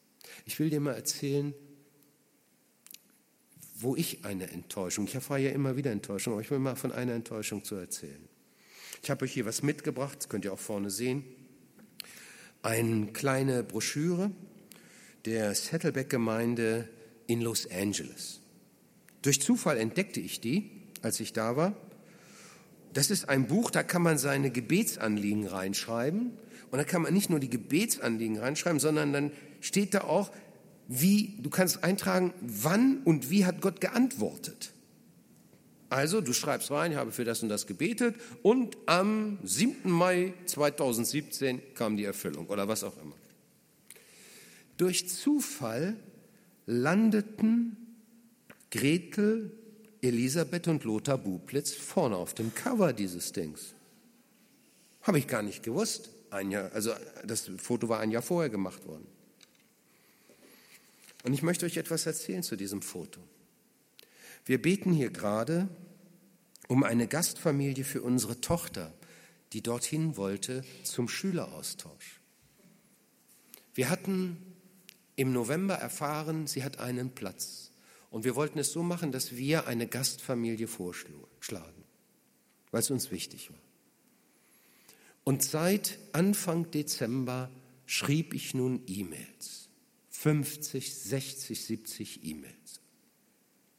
Ich 0.46 0.58
will 0.58 0.70
dir 0.70 0.80
mal 0.80 0.94
erzählen, 0.94 1.52
wo 3.76 3.96
ich 3.96 4.24
eine 4.24 4.50
Enttäuschung, 4.50 5.06
ich 5.06 5.14
erfahre 5.14 5.40
ja 5.40 5.50
immer 5.50 5.76
wieder 5.76 5.90
Enttäuschung, 5.90 6.34
aber 6.34 6.42
ich 6.42 6.50
will 6.50 6.58
mal 6.58 6.76
von 6.76 6.92
einer 6.92 7.14
Enttäuschung 7.14 7.64
zu 7.64 7.76
erzählen. 7.76 8.28
Ich 9.02 9.10
habe 9.10 9.24
euch 9.24 9.32
hier 9.32 9.46
was 9.46 9.62
mitgebracht, 9.62 10.18
das 10.18 10.28
könnt 10.28 10.44
ihr 10.44 10.52
auch 10.52 10.58
vorne 10.58 10.90
sehen. 10.90 11.24
Eine 12.62 13.06
kleine 13.12 13.62
Broschüre 13.62 14.30
der 15.24 15.54
Saddleback-Gemeinde 15.54 16.88
in 17.26 17.40
Los 17.40 17.68
Angeles. 17.70 18.39
Durch 19.22 19.40
Zufall 19.40 19.76
entdeckte 19.76 20.20
ich 20.20 20.40
die, 20.40 20.70
als 21.02 21.20
ich 21.20 21.32
da 21.32 21.56
war. 21.56 21.76
Das 22.92 23.10
ist 23.10 23.28
ein 23.28 23.46
Buch, 23.46 23.70
da 23.70 23.82
kann 23.82 24.02
man 24.02 24.18
seine 24.18 24.50
Gebetsanliegen 24.50 25.46
reinschreiben. 25.46 26.32
Und 26.70 26.78
da 26.78 26.84
kann 26.84 27.02
man 27.02 27.14
nicht 27.14 27.30
nur 27.30 27.40
die 27.40 27.50
Gebetsanliegen 27.50 28.38
reinschreiben, 28.38 28.80
sondern 28.80 29.12
dann 29.12 29.32
steht 29.60 29.94
da 29.94 30.02
auch, 30.02 30.30
wie, 30.88 31.36
du 31.38 31.50
kannst 31.50 31.84
eintragen, 31.84 32.32
wann 32.40 32.98
und 33.04 33.30
wie 33.30 33.44
hat 33.44 33.60
Gott 33.60 33.80
geantwortet. 33.80 34.72
Also, 35.88 36.20
du 36.20 36.32
schreibst 36.32 36.70
rein, 36.70 36.92
ich 36.92 36.98
habe 36.98 37.10
für 37.10 37.24
das 37.24 37.42
und 37.42 37.48
das 37.48 37.66
gebetet 37.66 38.16
und 38.42 38.76
am 38.86 39.38
7. 39.42 39.90
Mai 39.90 40.34
2017 40.46 41.60
kam 41.74 41.96
die 41.96 42.04
Erfüllung 42.04 42.46
oder 42.46 42.68
was 42.68 42.84
auch 42.84 42.96
immer. 43.02 43.16
Durch 44.76 45.08
Zufall 45.08 45.96
landeten 46.66 47.76
Gretel, 48.70 49.52
Elisabeth 50.00 50.68
und 50.68 50.84
Lothar 50.84 51.18
Bublitz 51.18 51.72
vorne 51.72 52.16
auf 52.16 52.34
dem 52.34 52.54
Cover 52.54 52.92
dieses 52.92 53.32
Dings. 53.32 53.74
Habe 55.02 55.18
ich 55.18 55.26
gar 55.26 55.42
nicht 55.42 55.62
gewusst. 55.62 56.10
Ein 56.30 56.50
Jahr, 56.50 56.72
also 56.72 56.92
das 57.24 57.50
Foto 57.58 57.88
war 57.88 58.00
ein 58.00 58.10
Jahr 58.10 58.22
vorher 58.22 58.50
gemacht 58.50 58.86
worden. 58.86 59.06
Und 61.24 61.34
ich 61.34 61.42
möchte 61.42 61.66
euch 61.66 61.76
etwas 61.76 62.06
erzählen 62.06 62.42
zu 62.42 62.56
diesem 62.56 62.82
Foto. 62.82 63.20
Wir 64.46 64.62
beten 64.62 64.92
hier 64.92 65.10
gerade 65.10 65.68
um 66.68 66.84
eine 66.84 67.08
Gastfamilie 67.08 67.84
für 67.84 68.02
unsere 68.02 68.40
Tochter, 68.40 68.94
die 69.52 69.62
dorthin 69.62 70.16
wollte 70.16 70.64
zum 70.84 71.08
Schüleraustausch. 71.08 72.20
Wir 73.74 73.90
hatten 73.90 74.36
im 75.16 75.32
November 75.32 75.74
erfahren, 75.74 76.46
sie 76.46 76.64
hat 76.64 76.78
einen 76.78 77.10
Platz. 77.10 77.69
Und 78.10 78.24
wir 78.24 78.34
wollten 78.34 78.58
es 78.58 78.72
so 78.72 78.82
machen, 78.82 79.12
dass 79.12 79.36
wir 79.36 79.66
eine 79.66 79.86
Gastfamilie 79.86 80.66
vorschlagen, 80.66 81.84
weil 82.72 82.80
es 82.80 82.90
uns 82.90 83.10
wichtig 83.10 83.50
war. 83.50 83.58
Und 85.22 85.42
seit 85.42 85.98
Anfang 86.12 86.70
Dezember 86.70 87.50
schrieb 87.86 88.34
ich 88.34 88.52
nun 88.52 88.82
E-Mails. 88.86 89.68
50, 90.10 90.92
60, 90.92 91.64
70 91.64 92.24
E-Mails. 92.24 92.80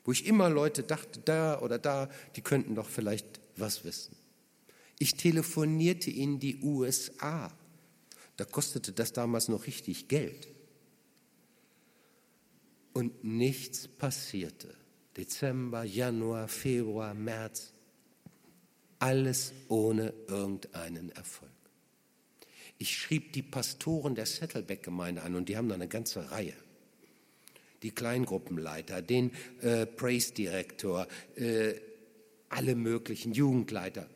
Wo 0.06 0.12
ich 0.12 0.26
immer 0.26 0.50
Leute 0.50 0.84
dachte, 0.84 1.20
da 1.20 1.60
oder 1.60 1.78
da, 1.78 2.10
die 2.36 2.42
könnten 2.42 2.74
doch 2.74 2.90
vielleicht 2.90 3.40
was 3.58 3.84
wissen. 3.84 4.16
Ich 4.98 5.16
telefonierte 5.16 6.10
in 6.10 6.40
die 6.40 6.62
USA. 6.64 7.52
Da 8.38 8.46
kostete 8.46 8.92
das 8.92 9.14
damals 9.14 9.50
noch 9.50 9.68
richtig 9.68 10.08
Geld 10.08 10.48
und 12.94 13.24
nichts 13.24 13.88
passierte. 13.88 14.74
Dezember, 15.18 15.84
Januar, 15.84 16.48
Februar, 16.48 17.14
März, 17.14 17.74
alles 19.00 19.54
ohne 19.68 20.14
irgendeinen 20.28 21.10
Erfolg. 21.10 21.52
Ich 22.78 22.96
schrieb 22.98 23.34
die 23.34 23.44
Pastoren 23.44 24.16
der 24.16 24.26
Settleback-Gemeinde 24.26 25.22
an 25.22 25.36
und 25.36 25.50
die 25.50 25.58
haben 25.58 25.70
da 25.70 25.76
eine 25.76 25.88
ganze 25.88 26.32
Reihe. 26.32 26.56
Die 27.84 27.92
Kleingruppenleiter, 27.92 29.02
den 29.02 29.32
äh, 29.62 29.86
Praise-Direktor, 29.86 31.08
äh, 31.36 31.74
alle 32.50 32.76
möglichen 32.76 33.34
Jugendleiter. 33.34 34.08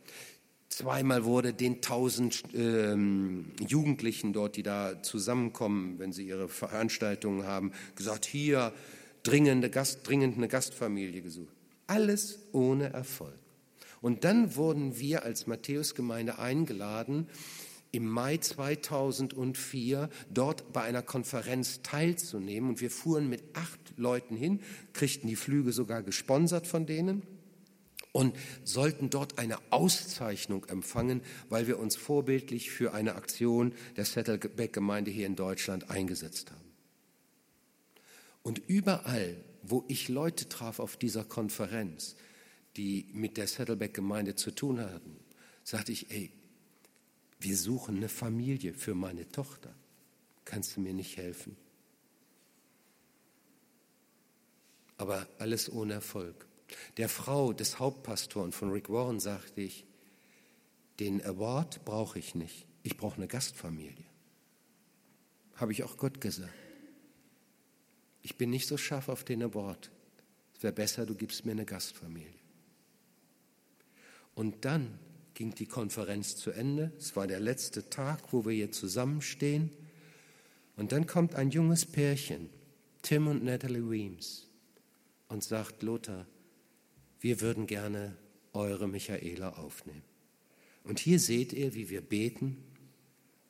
Zweimal 0.75 1.24
wurde 1.24 1.53
den 1.53 1.82
tausend 1.82 2.44
ähm, 2.53 3.46
Jugendlichen 3.65 4.34
dort, 4.34 4.58
die 4.58 4.62
da 4.62 5.01
zusammenkommen, 5.01 6.00
wenn 6.00 6.12
sie 6.12 6.27
ihre 6.27 6.50
Veranstaltungen 6.50 7.48
haben, 7.48 7.72
gesagt, 7.96 8.25
hier 8.25 8.74
dringende 9.24 9.70
Gast, 9.70 10.05
dringend 10.05 10.36
eine 10.36 10.50
Gastfamilie 10.50 11.22
gesucht. 11.22 11.55
Alles 11.88 12.39
ohne 12.51 12.91
Erfolg. 12.91 13.39
Und 14.01 14.25
dann 14.25 14.58
wurden 14.58 15.00
wir 15.00 15.24
als 15.24 15.48
Matthäusgemeinde 15.48 16.39
eingeladen, 16.39 17.29
im 17.94 18.05
Mai 18.05 18.36
2004 18.36 20.10
dort 20.29 20.74
bei 20.74 20.82
einer 20.82 21.03
Konferenz 21.03 21.84
teilzunehmen. 21.84 22.72
Und 22.72 22.82
wir 22.82 22.91
fuhren 22.91 23.29
mit 23.29 23.44
acht 23.53 23.94
Leuten 23.96 24.36
hin, 24.36 24.60
kriegten 24.91 25.29
die 25.29 25.38
Flüge 25.38 25.72
sogar 25.72 26.03
gesponsert 26.03 26.67
von 26.67 26.86
denen 26.86 27.24
und 28.15 28.34
sollten 28.63 29.10
dort 29.10 29.39
eine 29.39 29.57
Auszeichnung 29.74 30.63
empfangen, 30.69 31.19
weil 31.50 31.67
wir 31.67 31.77
uns 31.77 31.98
vorbildlich 31.98 32.72
für 32.72 32.93
eine 32.93 33.15
Aktion 33.15 33.74
der 33.98 34.05
Saddleback-Gemeinde 34.05 35.12
hier 35.12 35.25
in 35.25 35.36
Deutschland 35.36 35.89
eingesetzt 35.89 36.50
haben. 36.50 36.72
Und 38.41 38.62
überall, 38.67 39.36
wo 39.63 39.84
ich 39.89 40.07
Leute 40.07 40.48
traf 40.48 40.79
auf 40.79 40.95
dieser 40.95 41.25
Konferenz, 41.25 42.15
die 42.77 43.05
mit 43.12 43.36
der 43.36 43.48
Saddleback-Gemeinde 43.48 44.36
zu 44.36 44.51
tun 44.51 44.79
hatten, 44.79 45.17
sagte 45.65 45.91
ich, 45.91 46.10
ey, 46.10 46.31
wir 47.41 47.57
suchen 47.57 47.98
eine 47.98 48.07
Familie 48.07 48.74
für 48.75 48.95
meine 48.95 49.29
Tochter. 49.29 49.75
Kannst 50.45 50.77
du 50.77 50.79
mir 50.79 50.93
nicht 50.93 51.17
helfen? 51.17 51.57
Aber 54.95 55.27
alles 55.38 55.69
ohne 55.69 55.95
Erfolg. 55.95 56.48
Der 56.98 57.10
Frau 57.10 57.53
des 57.53 57.79
Hauptpastoren 57.79 58.51
von 58.51 58.72
Rick 58.72 58.89
Warren 58.89 59.20
sagte 59.20 59.62
ich, 59.62 59.86
den 61.00 61.24
Award 61.25 61.84
brauche 61.86 62.20
ich 62.20 62.36
nicht, 62.36 62.65
ich 62.84 62.98
brauche 62.98 63.17
eine 63.17 63.27
Gastfamilie. 63.27 64.05
Habe 65.55 65.72
ich 65.72 65.84
auch 65.84 65.98
Gott 65.98 66.22
gesagt. 66.22 66.53
Ich 68.22 68.38
bin 68.38 68.50
nicht 68.50 68.67
so 68.67 68.77
scharf 68.77 69.10
auf 69.10 69.24
den 69.24 69.44
Award. 69.44 69.91
Es 70.55 70.63
wäre 70.63 70.74
besser, 70.74 71.05
du 71.05 71.15
gibst 71.15 71.46
mir 71.46 71.51
eine 71.51 71.65
Gastfamilie. 71.65 72.34
Und 74.34 74.65
dann 74.65 75.00
ging 75.34 75.53
die 75.53 75.65
Konferenz 75.65 76.36
zu 76.36 76.51
Ende. 76.51 76.91
Es 76.98 77.15
war 77.15 77.27
der 77.27 77.39
letzte 77.39 77.89
Tag, 77.89 78.34
wo 78.34 78.46
wir 78.46 78.53
hier 78.53 78.72
zusammenstehen. 78.72 79.70
Und 80.75 80.91
dann 80.91 81.08
kommt 81.08 81.36
ein 81.36 81.51
junges 81.51 81.86
Pärchen, 81.86 82.50
Tim 83.01 83.27
und 83.27 83.44
Natalie 83.44 83.89
Weems, 83.89 84.48
und 85.29 85.44
sagt, 85.44 85.84
Lothar, 85.84 86.25
wir 87.19 87.41
würden 87.41 87.67
gerne 87.67 88.15
eure 88.53 88.88
Michaela 88.88 89.50
aufnehmen. 89.57 90.03
Und 90.84 91.00
hier 91.00 91.19
seht 91.19 91.53
ihr, 91.53 91.74
wie 91.74 91.89
wir 91.89 92.01
beten, 92.01 92.63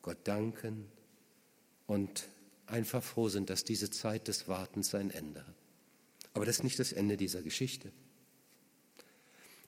Gott 0.01 0.19
danken 0.24 0.86
und 1.88 2.27
einfach 2.67 3.03
froh 3.03 3.29
sind, 3.29 3.50
dass 3.50 3.63
diese 3.63 3.89
Zeit 3.89 4.27
des 4.27 4.48
Wartens 4.48 4.95
ein 4.95 5.12
Ende 5.12 5.45
hat. 5.45 5.55
Aber 6.34 6.45
das 6.45 6.57
ist 6.57 6.63
nicht 6.63 6.79
das 6.79 6.91
Ende 6.91 7.17
dieser 7.17 7.41
Geschichte. 7.41 7.91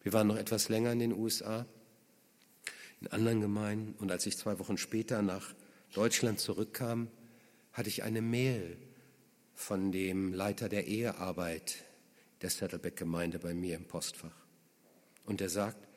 Wir 0.03 0.13
waren 0.13 0.27
noch 0.27 0.37
etwas 0.37 0.69
länger 0.69 0.91
in 0.91 0.99
den 0.99 1.13
USA, 1.13 1.65
in 3.01 3.07
anderen 3.07 3.41
Gemeinden. 3.41 3.95
Und 3.99 4.11
als 4.11 4.25
ich 4.25 4.37
zwei 4.37 4.59
Wochen 4.59 4.77
später 4.77 5.21
nach 5.21 5.53
Deutschland 5.93 6.39
zurückkam, 6.39 7.09
hatte 7.73 7.89
ich 7.89 8.03
eine 8.03 8.21
Mail 8.21 8.77
von 9.53 9.91
dem 9.91 10.33
Leiter 10.33 10.69
der 10.69 10.87
Ehearbeit 10.87 11.83
der 12.41 12.50
Saddleback-Gemeinde 12.50 13.39
bei 13.39 13.53
mir 13.53 13.75
im 13.75 13.86
Postfach. 13.86 14.36
Und 15.25 15.41
er 15.41 15.50
sagt, 15.50 15.88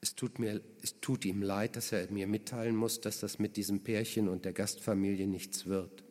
es 0.00 0.14
tut, 0.16 0.38
mir, 0.38 0.60
es 0.82 1.00
tut 1.00 1.24
ihm 1.24 1.42
leid, 1.42 1.76
dass 1.76 1.92
er 1.92 2.10
mir 2.10 2.26
mitteilen 2.26 2.74
muss, 2.74 3.00
dass 3.00 3.20
das 3.20 3.38
mit 3.38 3.56
diesem 3.56 3.84
Pärchen 3.84 4.28
und 4.28 4.44
der 4.44 4.52
Gastfamilie 4.52 5.28
nichts 5.28 5.66
wird. 5.66 6.02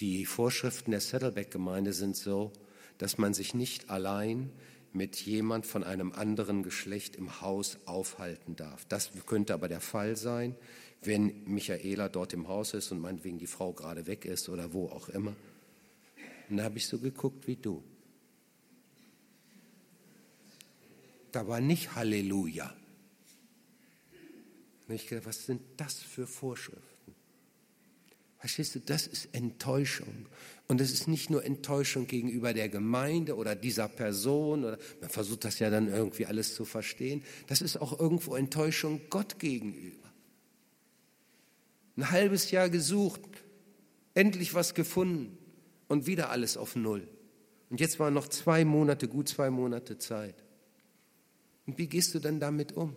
Die 0.00 0.24
Vorschriften 0.24 0.92
der 0.92 1.00
Saddleback-Gemeinde 1.00 1.92
sind 1.92 2.16
so, 2.16 2.52
dass 2.96 3.18
man 3.18 3.34
sich 3.34 3.52
nicht 3.52 3.90
allein 3.90 4.50
mit 4.92 5.16
jemand 5.20 5.66
von 5.66 5.84
einem 5.84 6.12
anderen 6.12 6.62
Geschlecht 6.62 7.16
im 7.16 7.42
Haus 7.42 7.78
aufhalten 7.84 8.56
darf. 8.56 8.84
Das 8.86 9.10
könnte 9.26 9.54
aber 9.54 9.68
der 9.68 9.80
Fall 9.80 10.16
sein, 10.16 10.56
wenn 11.02 11.44
Michaela 11.44 12.08
dort 12.08 12.32
im 12.32 12.48
Haus 12.48 12.74
ist 12.74 12.90
und 12.90 13.00
meinetwegen 13.00 13.38
die 13.38 13.46
Frau 13.46 13.72
gerade 13.72 14.06
weg 14.06 14.24
ist 14.24 14.48
oder 14.48 14.72
wo 14.72 14.88
auch 14.88 15.08
immer. 15.08 15.34
Und 16.48 16.56
da 16.56 16.64
habe 16.64 16.78
ich 16.78 16.86
so 16.86 16.98
geguckt 16.98 17.46
wie 17.46 17.56
du. 17.56 17.82
Da 21.32 21.46
war 21.46 21.60
nicht 21.60 21.94
Halleluja. 21.94 22.74
Und 24.88 24.94
ich 24.94 25.06
gedacht, 25.06 25.26
was 25.26 25.46
sind 25.46 25.62
das 25.76 25.94
für 26.00 26.26
Vorschriften? 26.26 27.14
Verstehst 28.38 28.74
du, 28.74 28.80
das 28.80 29.06
ist 29.06 29.28
Enttäuschung. 29.34 30.26
Und 30.66 30.80
es 30.80 30.92
ist 30.92 31.06
nicht 31.08 31.30
nur 31.30 31.44
Enttäuschung 31.44 32.06
gegenüber 32.06 32.54
der 32.54 32.68
Gemeinde 32.68 33.36
oder 33.36 33.54
dieser 33.54 33.86
Person, 33.86 34.64
oder 34.64 34.78
man 35.00 35.10
versucht 35.10 35.44
das 35.44 35.58
ja 35.58 35.68
dann 35.68 35.88
irgendwie 35.88 36.26
alles 36.26 36.54
zu 36.54 36.64
verstehen. 36.64 37.22
Das 37.48 37.60
ist 37.60 37.76
auch 37.76 38.00
irgendwo 38.00 38.34
Enttäuschung 38.34 39.00
Gott 39.10 39.38
gegenüber. 39.38 40.08
Ein 41.96 42.10
halbes 42.10 42.50
Jahr 42.50 42.70
gesucht, 42.70 43.20
endlich 44.14 44.54
was 44.54 44.74
gefunden 44.74 45.36
und 45.88 46.06
wieder 46.06 46.30
alles 46.30 46.56
auf 46.56 46.76
Null. 46.76 47.06
Und 47.68 47.78
jetzt 47.78 48.00
waren 48.00 48.14
noch 48.14 48.28
zwei 48.28 48.64
Monate, 48.64 49.06
gut 49.06 49.28
zwei 49.28 49.50
Monate 49.50 49.98
Zeit. 49.98 50.34
Und 51.70 51.78
wie 51.78 51.86
gehst 51.86 52.16
du 52.16 52.18
dann 52.18 52.40
damit 52.40 52.72
um? 52.72 52.96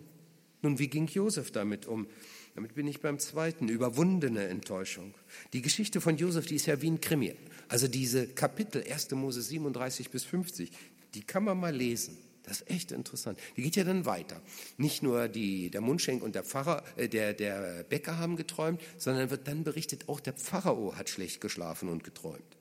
Nun, 0.62 0.80
wie 0.80 0.88
ging 0.88 1.06
Josef 1.06 1.52
damit 1.52 1.86
um? 1.86 2.08
Damit 2.56 2.74
bin 2.74 2.88
ich 2.88 3.00
beim 3.00 3.20
zweiten, 3.20 3.68
überwundene 3.68 4.48
Enttäuschung. 4.48 5.14
Die 5.52 5.62
Geschichte 5.62 6.00
von 6.00 6.16
Josef, 6.16 6.46
die 6.46 6.56
ist 6.56 6.66
ja 6.66 6.82
wie 6.82 6.90
ein 6.90 7.00
Krimi. 7.00 7.36
Also 7.68 7.86
diese 7.86 8.26
Kapitel 8.26 8.82
1. 8.82 9.12
Mose 9.12 9.42
37 9.42 10.10
bis 10.10 10.24
50, 10.24 10.72
die 11.14 11.22
kann 11.22 11.44
man 11.44 11.60
mal 11.60 11.72
lesen. 11.72 12.18
Das 12.42 12.62
ist 12.62 12.70
echt 12.70 12.90
interessant. 12.90 13.38
Die 13.56 13.62
geht 13.62 13.76
ja 13.76 13.84
dann 13.84 14.06
weiter. 14.06 14.42
Nicht 14.76 15.04
nur 15.04 15.28
die, 15.28 15.70
der 15.70 15.80
Mundschenk 15.80 16.20
und 16.20 16.34
der 16.34 16.42
Pfarrer, 16.42 16.82
äh, 16.96 17.08
der, 17.08 17.32
der 17.32 17.84
Bäcker 17.84 18.18
haben 18.18 18.34
geträumt, 18.34 18.82
sondern 18.98 19.30
wird 19.30 19.46
dann 19.46 19.62
berichtet, 19.62 20.08
auch 20.08 20.18
der 20.18 20.34
Pharao 20.34 20.96
hat 20.96 21.08
schlecht 21.08 21.40
geschlafen 21.40 21.88
und 21.88 22.02
geträumt. 22.02 22.56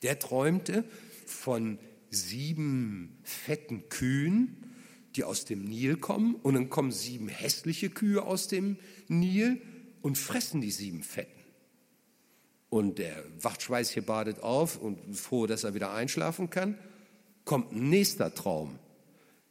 Der 0.00 0.18
träumte 0.18 0.82
von 1.26 1.78
sieben 2.08 3.18
fetten 3.22 3.90
Kühen, 3.90 4.71
die 5.16 5.24
aus 5.24 5.44
dem 5.44 5.64
Nil 5.64 5.96
kommen, 5.96 6.34
und 6.36 6.54
dann 6.54 6.70
kommen 6.70 6.92
sieben 6.92 7.28
hässliche 7.28 7.90
Kühe 7.90 8.22
aus 8.22 8.48
dem 8.48 8.76
Nil 9.08 9.60
und 10.00 10.18
fressen 10.18 10.60
die 10.60 10.70
sieben 10.70 11.02
Fetten. 11.02 11.42
Und 12.68 12.98
der 12.98 13.22
Wachtschweiß 13.40 13.90
hier 13.90 14.02
badet 14.02 14.42
auf 14.42 14.80
und 14.80 15.14
froh, 15.14 15.46
dass 15.46 15.64
er 15.64 15.74
wieder 15.74 15.92
einschlafen 15.92 16.48
kann, 16.48 16.78
kommt 17.44 17.72
ein 17.72 17.90
nächster 17.90 18.34
Traum. 18.34 18.78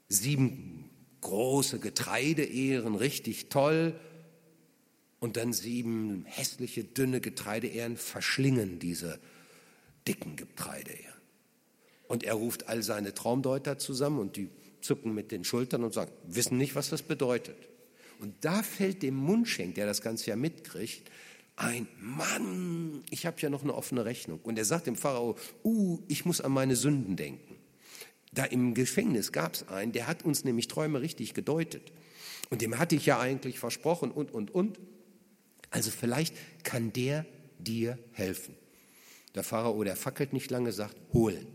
Sieben 0.09 0.89
große 1.21 1.79
Getreideehren, 1.79 2.95
richtig 2.95 3.49
toll. 3.49 3.99
Und 5.19 5.37
dann 5.37 5.53
sieben 5.53 6.25
hässliche, 6.25 6.83
dünne 6.83 7.21
Getreideehren 7.21 7.95
verschlingen 7.95 8.79
diese 8.79 9.19
dicken 10.07 10.35
Getreideehren. 10.35 11.21
Und 12.07 12.23
er 12.23 12.33
ruft 12.33 12.67
all 12.67 12.81
seine 12.81 13.13
Traumdeuter 13.13 13.77
zusammen 13.77 14.19
und 14.19 14.35
die 14.35 14.49
zucken 14.81 15.13
mit 15.13 15.31
den 15.31 15.43
Schultern 15.43 15.83
und 15.83 15.93
sagen, 15.93 16.11
wissen 16.25 16.57
nicht, 16.57 16.75
was 16.75 16.89
das 16.89 17.01
bedeutet. 17.01 17.57
Und 18.19 18.35
da 18.41 18.61
fällt 18.61 19.01
dem 19.01 19.15
Mundschenk, 19.15 19.75
der 19.75 19.85
das 19.85 20.01
Ganze 20.01 20.29
ja 20.29 20.35
mitkriegt, 20.35 21.09
ein 21.55 21.87
Mann, 21.99 23.03
ich 23.09 23.25
habe 23.25 23.37
ja 23.39 23.49
noch 23.49 23.63
eine 23.63 23.73
offene 23.73 24.05
Rechnung. 24.05 24.39
Und 24.43 24.57
er 24.57 24.65
sagt 24.65 24.87
dem 24.87 24.95
Pharao, 24.95 25.35
uh, 25.63 25.99
ich 26.07 26.25
muss 26.25 26.41
an 26.41 26.51
meine 26.51 26.75
Sünden 26.75 27.15
denken. 27.15 27.55
Da 28.31 28.45
im 28.45 28.73
Gefängnis 28.73 29.31
gab 29.31 29.55
es 29.55 29.67
einen, 29.67 29.91
der 29.91 30.07
hat 30.07 30.23
uns 30.23 30.43
nämlich 30.43 30.67
Träume 30.67 31.01
richtig 31.01 31.33
gedeutet. 31.33 31.91
Und 32.49 32.61
dem 32.61 32.79
hatte 32.79 32.95
ich 32.95 33.05
ja 33.05 33.19
eigentlich 33.19 33.59
versprochen 33.59 34.11
und, 34.11 34.31
und, 34.31 34.51
und. 34.51 34.79
Also 35.69 35.91
vielleicht 35.91 36.35
kann 36.63 36.93
der 36.93 37.25
dir 37.59 37.97
helfen. 38.11 38.55
Der 39.35 39.43
Pharao, 39.43 39.83
der 39.83 39.95
fackelt 39.95 40.33
nicht 40.33 40.51
lange, 40.51 40.71
sagt, 40.71 40.95
holen. 41.13 41.47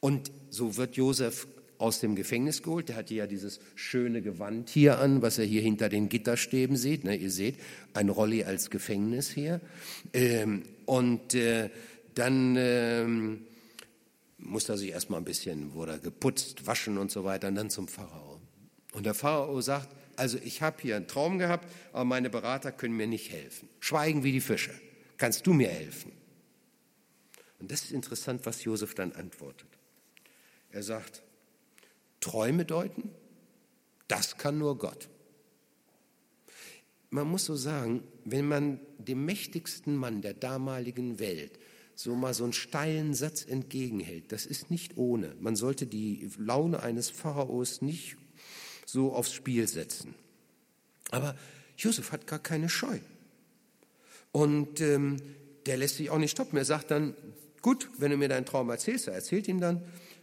Und 0.00 0.30
so 0.50 0.76
wird 0.76 0.96
Josef 0.96 1.46
aus 1.78 2.00
dem 2.00 2.14
Gefängnis 2.14 2.62
geholt. 2.62 2.88
Der 2.88 2.96
hatte 2.96 3.14
ja 3.14 3.26
dieses 3.26 3.60
schöne 3.74 4.22
Gewand 4.22 4.70
hier 4.70 4.98
an, 4.98 5.22
was 5.22 5.38
er 5.38 5.44
hier 5.44 5.62
hinter 5.62 5.88
den 5.88 6.08
Gitterstäben 6.08 6.76
sieht. 6.76 7.04
Ne, 7.04 7.16
ihr 7.16 7.30
seht, 7.30 7.56
ein 7.92 8.08
Rolli 8.08 8.44
als 8.44 8.70
Gefängnis 8.70 9.30
hier. 9.30 9.60
Ähm, 10.12 10.62
und 10.86 11.34
äh, 11.34 11.70
dann 12.14 12.56
ähm, 12.58 13.46
musste 14.38 14.72
er 14.72 14.78
sich 14.78 14.90
erstmal 14.90 15.20
ein 15.20 15.24
bisschen, 15.24 15.74
wurde 15.74 15.98
geputzt, 15.98 16.66
waschen 16.66 16.98
und 16.98 17.10
so 17.10 17.24
weiter, 17.24 17.48
und 17.48 17.54
dann 17.56 17.70
zum 17.70 17.88
Pharao. 17.88 18.40
Und 18.92 19.06
der 19.06 19.14
Pharao 19.14 19.60
sagt, 19.60 19.88
also 20.16 20.38
ich 20.44 20.62
habe 20.62 20.80
hier 20.80 20.96
einen 20.96 21.08
Traum 21.08 21.38
gehabt, 21.38 21.68
aber 21.92 22.04
meine 22.04 22.30
Berater 22.30 22.70
können 22.70 22.96
mir 22.96 23.06
nicht 23.06 23.32
helfen. 23.32 23.68
Schweigen 23.80 24.22
wie 24.22 24.32
die 24.32 24.40
Fische. 24.40 24.72
Kannst 25.16 25.46
du 25.46 25.52
mir 25.52 25.68
helfen? 25.68 26.12
Und 27.58 27.70
das 27.70 27.82
ist 27.82 27.92
interessant, 27.92 28.42
was 28.44 28.62
Josef 28.64 28.94
dann 28.94 29.12
antwortet. 29.12 29.68
Er 30.70 30.82
sagt, 30.82 31.22
Träume 32.24 32.64
deuten? 32.64 33.10
Das 34.08 34.38
kann 34.38 34.56
nur 34.56 34.78
Gott. 34.78 35.10
Man 37.10 37.28
muss 37.28 37.44
so 37.44 37.54
sagen, 37.54 38.02
wenn 38.24 38.48
man 38.48 38.80
dem 38.96 39.26
mächtigsten 39.26 39.94
Mann 39.94 40.22
der 40.22 40.32
damaligen 40.32 41.18
Welt 41.18 41.58
so 41.94 42.14
mal 42.14 42.32
so 42.32 42.44
einen 42.44 42.54
steilen 42.54 43.12
Satz 43.12 43.44
entgegenhält, 43.44 44.32
das 44.32 44.46
ist 44.46 44.70
nicht 44.70 44.96
ohne. 44.96 45.36
Man 45.38 45.54
sollte 45.54 45.86
die 45.86 46.30
Laune 46.38 46.82
eines 46.82 47.10
Pharaos 47.10 47.82
nicht 47.82 48.16
so 48.86 49.12
aufs 49.12 49.34
Spiel 49.34 49.68
setzen. 49.68 50.14
Aber 51.10 51.36
Josef 51.76 52.10
hat 52.10 52.26
gar 52.26 52.38
keine 52.38 52.70
Scheu. 52.70 53.00
Und 54.32 54.80
ähm, 54.80 55.18
der 55.66 55.76
lässt 55.76 55.96
sich 55.96 56.08
auch 56.08 56.18
nicht 56.18 56.30
stoppen. 56.30 56.56
Er 56.56 56.64
sagt 56.64 56.90
dann, 56.90 57.14
gut, 57.60 57.90
wenn 57.98 58.10
du 58.10 58.16
mir 58.16 58.30
deinen 58.30 58.46
Traum 58.46 58.70
erzählst, 58.70 59.08
er 59.08 59.14
erzählt 59.14 59.46
ihm 59.46 59.60
dann 59.60 59.82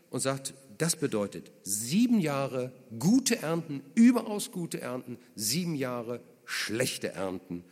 und 0.09 0.19
sagt, 0.19 0.55
das 0.81 0.95
bedeutet 0.95 1.51
sieben 1.63 2.19
Jahre 2.19 2.73
gute 2.97 3.37
Ernten, 3.41 3.83
überaus 3.93 4.51
gute 4.51 4.81
Ernten, 4.81 5.17
sieben 5.35 5.75
Jahre 5.75 6.21
schlechte 6.45 7.09
Ernten. 7.13 7.63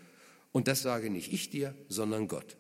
Und 0.51 0.67
das 0.67 0.81
sage 0.81 1.09
nicht 1.09 1.33
ich 1.33 1.49
dir, 1.49 1.73
sondern 1.87 2.27
Gott. 2.27 2.55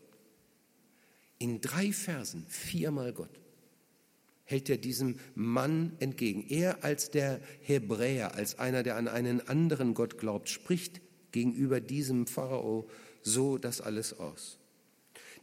In 1.37 1.61
drei 1.61 1.91
Versen, 1.91 2.45
viermal 2.47 3.13
Gott, 3.13 3.39
hält 4.43 4.69
er 4.69 4.77
diesem 4.77 5.19
Mann 5.35 5.95
entgegen. 5.99 6.45
Er 6.49 6.83
als 6.83 7.11
der 7.11 7.39
Hebräer, 7.61 8.33
als 8.33 8.57
einer, 8.57 8.81
der 8.83 8.97
an 8.97 9.07
einen 9.07 9.47
anderen 9.47 9.93
Gott 9.93 10.17
glaubt, 10.17 10.49
spricht 10.49 10.99
gegenüber 11.31 11.79
diesem 11.79 12.25
Pharao 12.25 12.89
so 13.21 13.57
das 13.57 13.81
alles 13.81 14.19
aus. 14.19 14.58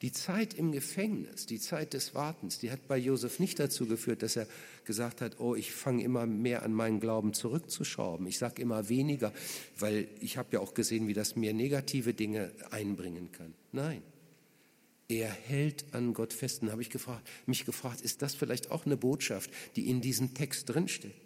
Die 0.03 0.13
Zeit 0.13 0.55
im 0.55 0.73
Gefängnis, 0.73 1.47
die 1.47 1.59
Zeit 1.59 1.95
des 1.95 2.15
Wartens, 2.15 2.59
die 2.59 2.71
hat 2.71 2.87
bei 2.87 2.99
Josef 2.99 3.39
nicht 3.39 3.59
dazu 3.59 3.87
geführt, 3.87 4.23
dass 4.23 4.37
er 4.37 4.47
gesagt 4.85 5.21
hat, 5.21 5.41
oh, 5.41 5.55
ich 5.55 5.73
fange 5.73 6.03
immer 6.03 6.27
mehr 6.27 6.63
an 6.63 6.73
meinen 6.73 7.01
Glauben 7.01 7.33
zurückzuschrauben. 7.33 8.27
Ich 8.27 8.39
sage 8.39 8.61
immer 8.61 8.89
weniger, 8.89 9.33
weil 9.79 10.09
ich 10.21 10.37
habe 10.37 10.49
ja 10.53 10.61
auch 10.61 10.75
gesehen, 10.75 11.09
wie 11.09 11.15
das 11.15 11.35
mir 11.35 11.55
negative 11.55 12.13
Dinge 12.13 12.53
einbringen 12.71 13.33
kann. 13.33 13.55
Nein, 13.73 14.03
er 15.09 15.31
hält 15.31 15.85
an 15.93 16.13
Gott 16.15 16.33
fest. 16.33 16.63
Und 16.63 16.73
habe 16.73 16.83
ich 16.83 16.91
gefragt, 16.91 17.29
mich 17.47 17.65
gefragt, 17.65 18.01
ist 18.01 18.23
das 18.23 18.35
vielleicht 18.35 18.71
auch 18.71 18.87
eine 18.87 18.97
Botschaft, 18.97 19.51
die 19.77 19.89
in 19.89 20.01
diesem 20.01 20.35
Text 20.35 20.69
drinsteckt? 20.69 21.26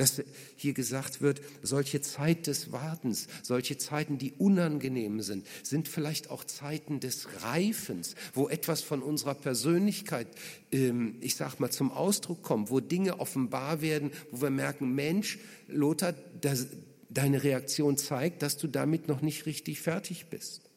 Dass 0.00 0.22
hier 0.56 0.72
gesagt 0.72 1.20
wird, 1.20 1.42
solche 1.62 2.00
Zeit 2.00 2.46
des 2.46 2.72
Wartens, 2.72 3.28
solche 3.42 3.76
Zeiten, 3.76 4.16
die 4.16 4.32
unangenehm 4.32 5.20
sind, 5.20 5.46
sind 5.62 5.88
vielleicht 5.88 6.30
auch 6.30 6.44
Zeiten 6.44 7.00
des 7.00 7.42
Reifens, 7.42 8.14
wo 8.32 8.48
etwas 8.48 8.80
von 8.80 9.02
unserer 9.02 9.34
Persönlichkeit, 9.34 10.26
ähm, 10.72 11.16
ich 11.20 11.36
sag 11.36 11.60
mal, 11.60 11.70
zum 11.70 11.90
Ausdruck 11.90 12.42
kommt, 12.42 12.70
wo 12.70 12.80
Dinge 12.80 13.20
offenbar 13.20 13.82
werden, 13.82 14.10
wo 14.30 14.40
wir 14.40 14.50
merken, 14.50 14.94
Mensch, 14.94 15.38
Lothar, 15.68 16.14
das, 16.40 16.66
deine 17.10 17.42
Reaktion 17.42 17.98
zeigt, 17.98 18.40
dass 18.40 18.56
du 18.56 18.68
damit 18.68 19.06
noch 19.06 19.20
nicht 19.20 19.44
richtig 19.44 19.82
fertig 19.82 20.26
bist 20.30 20.69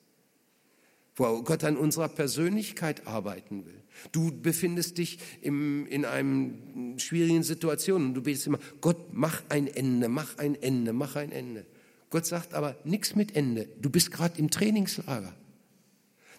wo 1.15 1.43
Gott 1.43 1.63
an 1.63 1.77
unserer 1.77 2.09
Persönlichkeit 2.09 3.07
arbeiten 3.07 3.65
will. 3.65 3.81
Du 4.11 4.31
befindest 4.31 4.97
dich 4.97 5.19
im, 5.41 5.85
in 5.87 6.05
einer 6.05 6.49
schwierigen 6.97 7.43
Situation 7.43 8.05
und 8.07 8.13
du 8.15 8.21
betest 8.23 8.47
immer, 8.47 8.59
Gott, 8.81 8.97
mach 9.13 9.43
ein 9.49 9.67
Ende, 9.67 10.09
mach 10.09 10.37
ein 10.37 10.55
Ende, 10.61 10.93
mach 10.93 11.15
ein 11.15 11.31
Ende. 11.31 11.65
Gott 12.09 12.25
sagt 12.25 12.53
aber, 12.53 12.75
nichts 12.83 13.15
mit 13.15 13.35
Ende. 13.35 13.67
Du 13.79 13.89
bist 13.89 14.11
gerade 14.11 14.39
im 14.39 14.49
Trainingslager. 14.49 15.33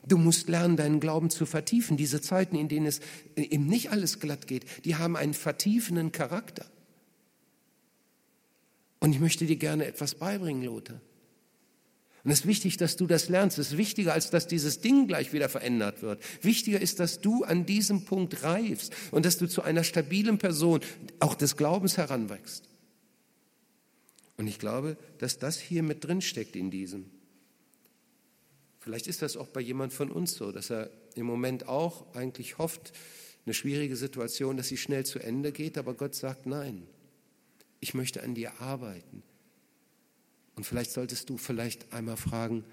Du 0.07 0.19
musst 0.19 0.49
lernen, 0.49 0.77
deinen 0.77 1.01
Glauben 1.01 1.31
zu 1.31 1.47
vertiefen. 1.47 1.97
Diese 1.97 2.21
Zeiten, 2.21 2.57
in 2.57 2.69
denen 2.69 2.87
es 2.87 3.01
eben 3.37 3.67
nicht 3.67 3.91
alles 3.91 4.21
glatt 4.21 4.47
geht, 4.47 4.67
die 4.85 4.97
haben 4.97 5.17
einen 5.17 5.35
vertiefenden 5.35 6.13
Charakter. 6.13 6.67
Und 9.01 9.13
ich 9.13 9.21
möchte 9.21 9.47
dir 9.47 9.57
gerne 9.57 9.87
etwas 9.87 10.15
beibringen, 10.15 10.65
Lothar. 10.65 11.01
Und 12.25 12.31
es 12.31 12.41
ist 12.41 12.47
wichtig, 12.47 12.79
dass 12.79 12.97
du 12.97 13.07
das 13.07 13.29
lernst. 13.29 13.59
Es 13.59 13.73
ist 13.73 13.77
wichtiger, 13.77 14.15
als 14.15 14.31
dass 14.31 14.47
dieses 14.47 14.81
Ding 14.81 15.07
gleich 15.07 15.35
wieder 15.35 15.51
verändert 15.51 16.01
wird. 16.01 16.23
Wichtiger 16.43 16.81
ist, 16.81 16.99
dass 16.99 17.21
du 17.21 17.45
an 17.45 17.67
diesem 17.67 18.07
Punkt 18.07 18.43
reifst 18.43 18.95
und 19.11 19.27
dass 19.27 19.37
du 19.37 19.47
zu 19.47 19.63
einer 19.63 19.85
stabilen 19.85 20.39
Person 20.39 20.81
auch 21.21 21.35
des 21.35 21.57
Glaubens 21.57 21.99
heranwächst. 21.99 22.69
Und 24.39 24.47
ich 24.47 24.59
glaube, 24.59 24.97
dass 25.19 25.39
das 25.39 25.61
hier 25.61 25.83
mit 25.83 26.05
drin 26.05 26.23
steckt 26.23 26.57
in 26.57 26.71
diesem. 26.71 27.11
Vielleicht 28.81 29.07
ist 29.07 29.21
das 29.21 29.37
auch 29.37 29.49
bei 29.49 29.61
jemand 29.61 29.93
von 29.93 30.11
uns 30.11 30.35
so, 30.35 30.51
dass 30.51 30.71
er 30.71 30.91
im 31.15 31.27
Moment 31.27 31.69
auch 31.69 32.15
eigentlich 32.15 32.57
hofft, 32.57 32.93
eine 33.45 33.55
schwierige 33.55 33.97
Situation, 33.97 34.57
dass 34.57 34.69
sie 34.69 34.79
schnell 34.79 35.05
zu 35.05 35.19
Ende 35.19 35.53
geht, 35.53 35.77
aber 35.77 35.93
Gott 35.93 36.15
sagt, 36.15 36.47
nein, 36.47 36.87
ich 37.81 37.93
möchte 37.93 38.23
an 38.23 38.35
dir 38.35 38.61
arbeiten. 38.61 39.23
Und 40.57 40.65
vielleicht 40.65 40.93
solltest 40.93 41.31
du 41.31 41.37
vielleicht 41.37 41.93
einmal 41.93 42.17
fragen, 42.17 42.65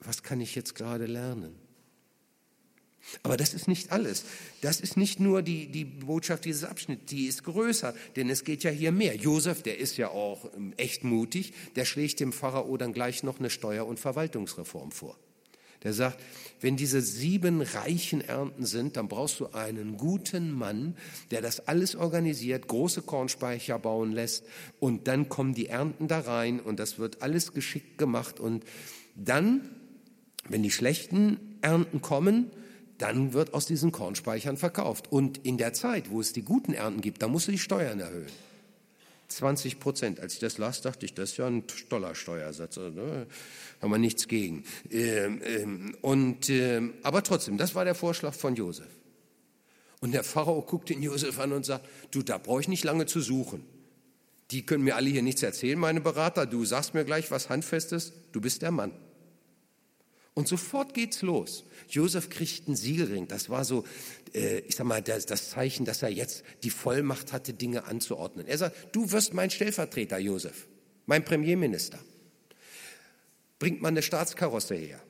was 0.00 0.22
kann 0.22 0.40
ich 0.40 0.54
jetzt 0.54 0.74
gerade 0.74 1.06
lernen? 1.06 1.54
Aber 3.22 3.36
das 3.36 3.54
ist 3.54 3.66
nicht 3.66 3.92
alles. 3.92 4.24
Das 4.60 4.80
ist 4.80 4.96
nicht 4.96 5.20
nur 5.20 5.42
die, 5.42 5.68
die 5.68 5.84
Botschaft 5.84 6.44
dieses 6.44 6.64
Abschnitts, 6.64 7.06
die 7.06 7.26
ist 7.26 7.44
größer, 7.44 7.94
denn 8.16 8.28
es 8.28 8.44
geht 8.44 8.62
ja 8.62 8.70
hier 8.70 8.92
mehr. 8.92 9.16
Josef, 9.16 9.62
der 9.62 9.78
ist 9.78 9.96
ja 9.96 10.08
auch 10.08 10.52
ähm, 10.54 10.74
echt 10.76 11.02
mutig, 11.02 11.54
der 11.76 11.84
schlägt 11.84 12.20
dem 12.20 12.32
Pharao 12.32 12.76
dann 12.76 12.92
gleich 12.92 13.22
noch 13.22 13.38
eine 13.38 13.50
Steuer- 13.50 13.86
und 13.86 13.98
Verwaltungsreform 13.98 14.92
vor. 14.92 15.18
Der 15.82 15.92
sagt, 15.94 16.18
wenn 16.60 16.76
diese 16.76 17.00
sieben 17.00 17.62
reichen 17.62 18.20
Ernten 18.20 18.66
sind, 18.66 18.96
dann 18.96 19.08
brauchst 19.08 19.40
du 19.40 19.48
einen 19.52 19.96
guten 19.96 20.52
Mann, 20.52 20.94
der 21.30 21.40
das 21.40 21.66
alles 21.68 21.96
organisiert, 21.96 22.68
große 22.68 23.02
Kornspeicher 23.02 23.78
bauen 23.78 24.12
lässt 24.12 24.44
und 24.78 25.08
dann 25.08 25.28
kommen 25.28 25.54
die 25.54 25.68
Ernten 25.68 26.06
da 26.06 26.20
rein 26.20 26.60
und 26.60 26.78
das 26.78 26.98
wird 26.98 27.22
alles 27.22 27.52
geschickt 27.52 27.96
gemacht 27.96 28.40
und 28.40 28.64
dann, 29.16 29.70
wenn 30.48 30.62
die 30.62 30.70
schlechten 30.70 31.38
Ernten 31.62 32.02
kommen, 32.02 32.50
dann 32.98 33.32
wird 33.32 33.54
aus 33.54 33.64
diesen 33.64 33.92
Kornspeichern 33.92 34.58
verkauft. 34.58 35.10
Und 35.10 35.38
in 35.38 35.56
der 35.56 35.72
Zeit, 35.72 36.10
wo 36.10 36.20
es 36.20 36.34
die 36.34 36.42
guten 36.42 36.74
Ernten 36.74 37.00
gibt, 37.00 37.22
da 37.22 37.28
musst 37.28 37.48
du 37.48 37.52
die 37.52 37.58
Steuern 37.58 38.00
erhöhen. 38.00 38.28
20 39.30 39.80
Prozent. 39.80 40.20
Als 40.20 40.34
ich 40.34 40.40
das 40.40 40.58
las, 40.58 40.82
dachte 40.82 41.06
ich, 41.06 41.14
das 41.14 41.32
ist 41.32 41.36
ja 41.38 41.46
ein 41.46 41.64
toller 41.88 42.14
Steuersatz. 42.14 42.78
Also, 42.78 42.90
ne? 42.90 43.26
Haben 43.80 43.90
wir 43.90 43.98
nichts 43.98 44.28
gegen. 44.28 44.64
Ähm, 44.90 45.40
ähm, 45.44 45.96
und, 46.02 46.50
ähm, 46.50 46.94
aber 47.02 47.22
trotzdem, 47.22 47.56
das 47.56 47.74
war 47.74 47.84
der 47.84 47.94
Vorschlag 47.94 48.34
von 48.34 48.54
Josef. 48.56 48.88
Und 50.00 50.12
der 50.12 50.24
Pharao 50.24 50.62
guckt 50.62 50.88
den 50.88 51.02
Josef 51.02 51.38
an 51.38 51.52
und 51.52 51.64
sagt, 51.64 51.86
du, 52.10 52.22
da 52.22 52.38
brauche 52.38 52.60
ich 52.60 52.68
nicht 52.68 52.84
lange 52.84 53.06
zu 53.06 53.20
suchen. 53.20 53.64
Die 54.50 54.66
können 54.66 54.82
mir 54.82 54.96
alle 54.96 55.10
hier 55.10 55.22
nichts 55.22 55.42
erzählen, 55.42 55.78
meine 55.78 56.00
Berater. 56.00 56.46
Du 56.46 56.64
sagst 56.64 56.94
mir 56.94 57.04
gleich 57.04 57.30
was 57.30 57.48
Handfestes. 57.48 58.12
Du 58.32 58.40
bist 58.40 58.62
der 58.62 58.72
Mann. 58.72 58.92
Und 60.34 60.48
sofort 60.48 60.94
geht's 60.94 61.22
los. 61.22 61.64
Josef 61.88 62.30
kriegt 62.30 62.66
einen 62.66 62.76
Siegelring. 62.76 63.28
Das 63.28 63.50
war 63.50 63.64
so, 63.64 63.84
ich 64.32 64.76
sag 64.76 64.86
mal, 64.86 65.02
das, 65.02 65.26
das, 65.26 65.50
Zeichen, 65.50 65.84
dass 65.84 66.02
er 66.02 66.10
jetzt 66.10 66.44
die 66.62 66.70
Vollmacht 66.70 67.32
hatte, 67.32 67.52
Dinge 67.52 67.84
anzuordnen. 67.84 68.46
Er 68.46 68.58
sagt, 68.58 68.94
du 68.94 69.10
wirst 69.12 69.34
mein 69.34 69.50
Stellvertreter, 69.50 70.18
Josef, 70.18 70.68
mein 71.06 71.24
Premierminister. 71.24 71.98
Bringt 73.58 73.82
man 73.82 73.94
eine 73.94 74.02
Staatskarosse 74.02 74.74
her. 74.74 75.00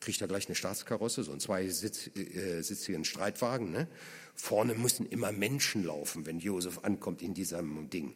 Kriegt 0.00 0.20
er 0.20 0.28
gleich 0.28 0.46
eine 0.46 0.54
Staatskarosse, 0.54 1.24
so 1.24 1.32
einen 1.32 1.40
zweisitzigen 1.40 3.02
äh, 3.02 3.04
Streitwagen. 3.04 3.72
Ne? 3.72 3.88
Vorne 4.34 4.74
müssen 4.74 5.06
immer 5.06 5.32
Menschen 5.32 5.84
laufen, 5.84 6.26
wenn 6.26 6.38
Josef 6.38 6.78
ankommt 6.82 7.22
in 7.22 7.34
diesem 7.34 7.90
Ding. 7.90 8.14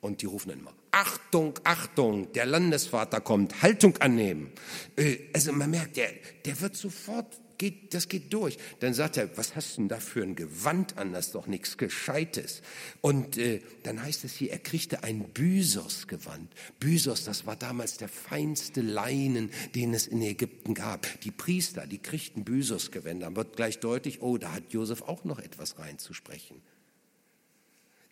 Und 0.00 0.22
die 0.22 0.26
rufen 0.26 0.50
dann 0.50 0.60
immer, 0.60 0.74
Achtung, 0.92 1.58
Achtung, 1.64 2.32
der 2.32 2.46
Landesvater 2.46 3.20
kommt, 3.20 3.62
Haltung 3.62 3.96
annehmen. 3.98 4.52
Äh, 4.96 5.18
also 5.32 5.52
man 5.52 5.70
merkt, 5.70 5.96
der, 5.96 6.10
der 6.44 6.60
wird 6.60 6.76
sofort, 6.76 7.38
geht, 7.58 7.94
das 7.94 8.08
geht 8.08 8.32
durch. 8.32 8.58
Dann 8.80 8.94
sagt 8.94 9.16
er, 9.16 9.36
was 9.36 9.56
hast 9.56 9.76
du 9.76 9.82
denn 9.82 9.88
da 9.88 9.98
für 9.98 10.22
ein 10.22 10.36
Gewand 10.36 10.98
an, 10.98 11.12
das 11.12 11.26
ist 11.26 11.34
doch 11.34 11.46
nichts 11.46 11.76
Gescheites. 11.76 12.62
Und 13.00 13.38
äh, 13.38 13.60
dann 13.82 14.02
heißt 14.02 14.24
es 14.24 14.34
hier, 14.34 14.52
er 14.52 14.58
kriegte 14.58 15.02
ein 15.02 15.28
Bysos-Gewand. 15.28 16.52
Bysos, 16.80 17.24
das 17.24 17.46
war 17.46 17.56
damals 17.56 17.96
der 17.96 18.08
feinste 18.08 18.80
Leinen, 18.80 19.50
den 19.74 19.94
es 19.94 20.06
in 20.06 20.22
Ägypten 20.22 20.74
gab. 20.74 21.06
Die 21.22 21.30
Priester, 21.30 21.86
die 21.86 21.98
kriegten 21.98 22.44
Bysos-Gewänder. 22.44 23.34
Wird 23.36 23.56
gleich 23.56 23.80
deutlich, 23.80 24.22
oh, 24.22 24.38
da 24.38 24.52
hat 24.52 24.72
Josef 24.72 25.02
auch 25.02 25.24
noch 25.24 25.38
etwas 25.38 25.78
reinzusprechen. 25.78 26.62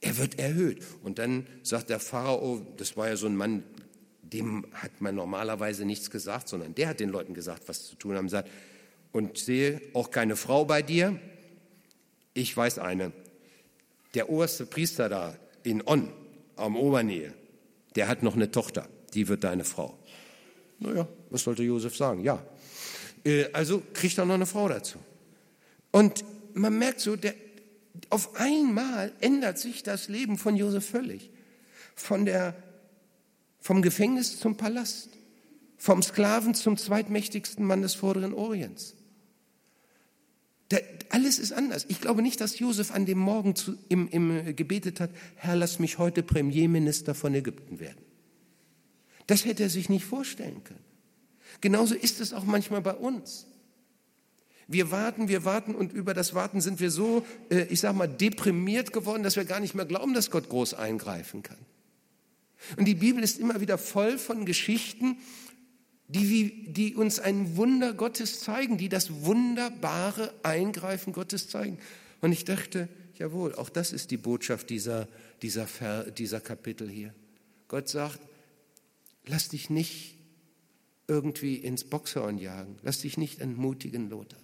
Er 0.00 0.18
wird 0.18 0.38
erhöht. 0.38 0.84
Und 1.02 1.18
dann 1.18 1.46
sagt 1.62 1.88
der 1.88 1.98
Pharao, 1.98 2.60
das 2.76 2.96
war 2.96 3.08
ja 3.08 3.16
so 3.16 3.26
ein 3.26 3.36
Mann, 3.36 3.64
dem 4.22 4.66
hat 4.72 5.00
man 5.00 5.14
normalerweise 5.14 5.84
nichts 5.84 6.10
gesagt, 6.10 6.48
sondern 6.48 6.74
der 6.74 6.88
hat 6.88 7.00
den 7.00 7.08
Leuten 7.08 7.34
gesagt, 7.34 7.68
was 7.68 7.86
zu 7.86 7.96
tun 7.96 8.16
haben, 8.16 8.28
sagt, 8.28 8.50
und 9.14 9.38
sehe 9.38 9.80
auch 9.92 10.10
keine 10.10 10.34
Frau 10.34 10.64
bei 10.64 10.82
dir. 10.82 11.20
Ich 12.34 12.54
weiß 12.54 12.80
eine. 12.80 13.12
Der 14.14 14.28
oberste 14.28 14.66
Priester 14.66 15.08
da 15.08 15.36
in 15.62 15.86
On, 15.86 16.12
am 16.56 16.76
Obernähe, 16.76 17.32
der 17.94 18.08
hat 18.08 18.24
noch 18.24 18.34
eine 18.34 18.50
Tochter, 18.50 18.88
die 19.14 19.28
wird 19.28 19.44
deine 19.44 19.62
Frau. 19.62 19.96
Naja, 20.80 21.06
was 21.30 21.44
sollte 21.44 21.62
Josef 21.62 21.96
sagen? 21.96 22.24
Ja. 22.24 22.44
Äh, 23.24 23.46
also 23.52 23.82
kriegt 23.92 24.18
er 24.18 24.24
noch 24.24 24.34
eine 24.34 24.46
Frau 24.46 24.68
dazu. 24.68 24.98
Und 25.92 26.24
man 26.54 26.76
merkt 26.76 26.98
so, 26.98 27.14
der, 27.14 27.34
auf 28.10 28.34
einmal 28.34 29.12
ändert 29.20 29.58
sich 29.60 29.84
das 29.84 30.08
Leben 30.08 30.38
von 30.38 30.56
Josef 30.56 30.88
völlig. 30.88 31.30
Von 31.94 32.24
der, 32.24 32.56
vom 33.60 33.80
Gefängnis 33.80 34.40
zum 34.40 34.56
Palast, 34.56 35.10
vom 35.76 36.02
Sklaven 36.02 36.54
zum 36.54 36.76
zweitmächtigsten 36.76 37.64
Mann 37.64 37.82
des 37.82 37.94
vorderen 37.94 38.34
Orients. 38.34 38.96
Der, 40.74 40.82
alles 41.10 41.38
ist 41.38 41.52
anders. 41.52 41.86
Ich 41.88 42.00
glaube 42.00 42.20
nicht, 42.20 42.40
dass 42.40 42.58
Josef 42.58 42.90
an 42.90 43.06
dem 43.06 43.18
Morgen 43.18 43.54
zu, 43.54 43.78
im, 43.88 44.08
im, 44.08 44.56
gebetet 44.56 44.98
hat, 44.98 45.10
Herr, 45.36 45.54
lass 45.54 45.78
mich 45.78 45.98
heute 45.98 46.24
Premierminister 46.24 47.14
von 47.14 47.32
Ägypten 47.32 47.78
werden. 47.78 48.02
Das 49.28 49.44
hätte 49.44 49.62
er 49.62 49.70
sich 49.70 49.88
nicht 49.88 50.04
vorstellen 50.04 50.64
können. 50.64 50.82
Genauso 51.60 51.94
ist 51.94 52.20
es 52.20 52.32
auch 52.32 52.42
manchmal 52.42 52.82
bei 52.82 52.94
uns. 52.94 53.46
Wir 54.66 54.90
warten, 54.90 55.28
wir 55.28 55.44
warten 55.44 55.76
und 55.76 55.92
über 55.92 56.12
das 56.12 56.34
Warten 56.34 56.60
sind 56.60 56.80
wir 56.80 56.90
so, 56.90 57.24
äh, 57.50 57.66
ich 57.66 57.78
sag 57.78 57.94
mal, 57.94 58.08
deprimiert 58.08 58.92
geworden, 58.92 59.22
dass 59.22 59.36
wir 59.36 59.44
gar 59.44 59.60
nicht 59.60 59.76
mehr 59.76 59.84
glauben, 59.84 60.12
dass 60.12 60.32
Gott 60.32 60.48
groß 60.48 60.74
eingreifen 60.74 61.44
kann. 61.44 61.58
Und 62.76 62.86
die 62.86 62.96
Bibel 62.96 63.22
ist 63.22 63.38
immer 63.38 63.60
wieder 63.60 63.78
voll 63.78 64.18
von 64.18 64.44
Geschichten, 64.44 65.18
die, 66.08 66.72
die 66.72 66.94
uns 66.94 67.18
ein 67.18 67.56
Wunder 67.56 67.94
Gottes 67.94 68.40
zeigen, 68.40 68.76
die 68.76 68.88
das 68.88 69.24
wunderbare 69.24 70.32
Eingreifen 70.42 71.12
Gottes 71.12 71.48
zeigen. 71.48 71.78
Und 72.20 72.32
ich 72.32 72.44
dachte, 72.44 72.88
jawohl, 73.16 73.54
auch 73.54 73.68
das 73.68 73.92
ist 73.92 74.10
die 74.10 74.16
Botschaft 74.16 74.70
dieser, 74.70 75.08
dieser, 75.42 75.66
dieser 76.10 76.40
Kapitel 76.40 76.88
hier. 76.88 77.14
Gott 77.68 77.88
sagt, 77.88 78.20
lass 79.26 79.48
dich 79.48 79.70
nicht 79.70 80.16
irgendwie 81.06 81.56
ins 81.56 81.84
Boxhorn 81.84 82.38
jagen, 82.38 82.76
lass 82.82 83.00
dich 83.00 83.18
nicht 83.18 83.40
entmutigen, 83.40 84.08
Lothar. 84.10 84.40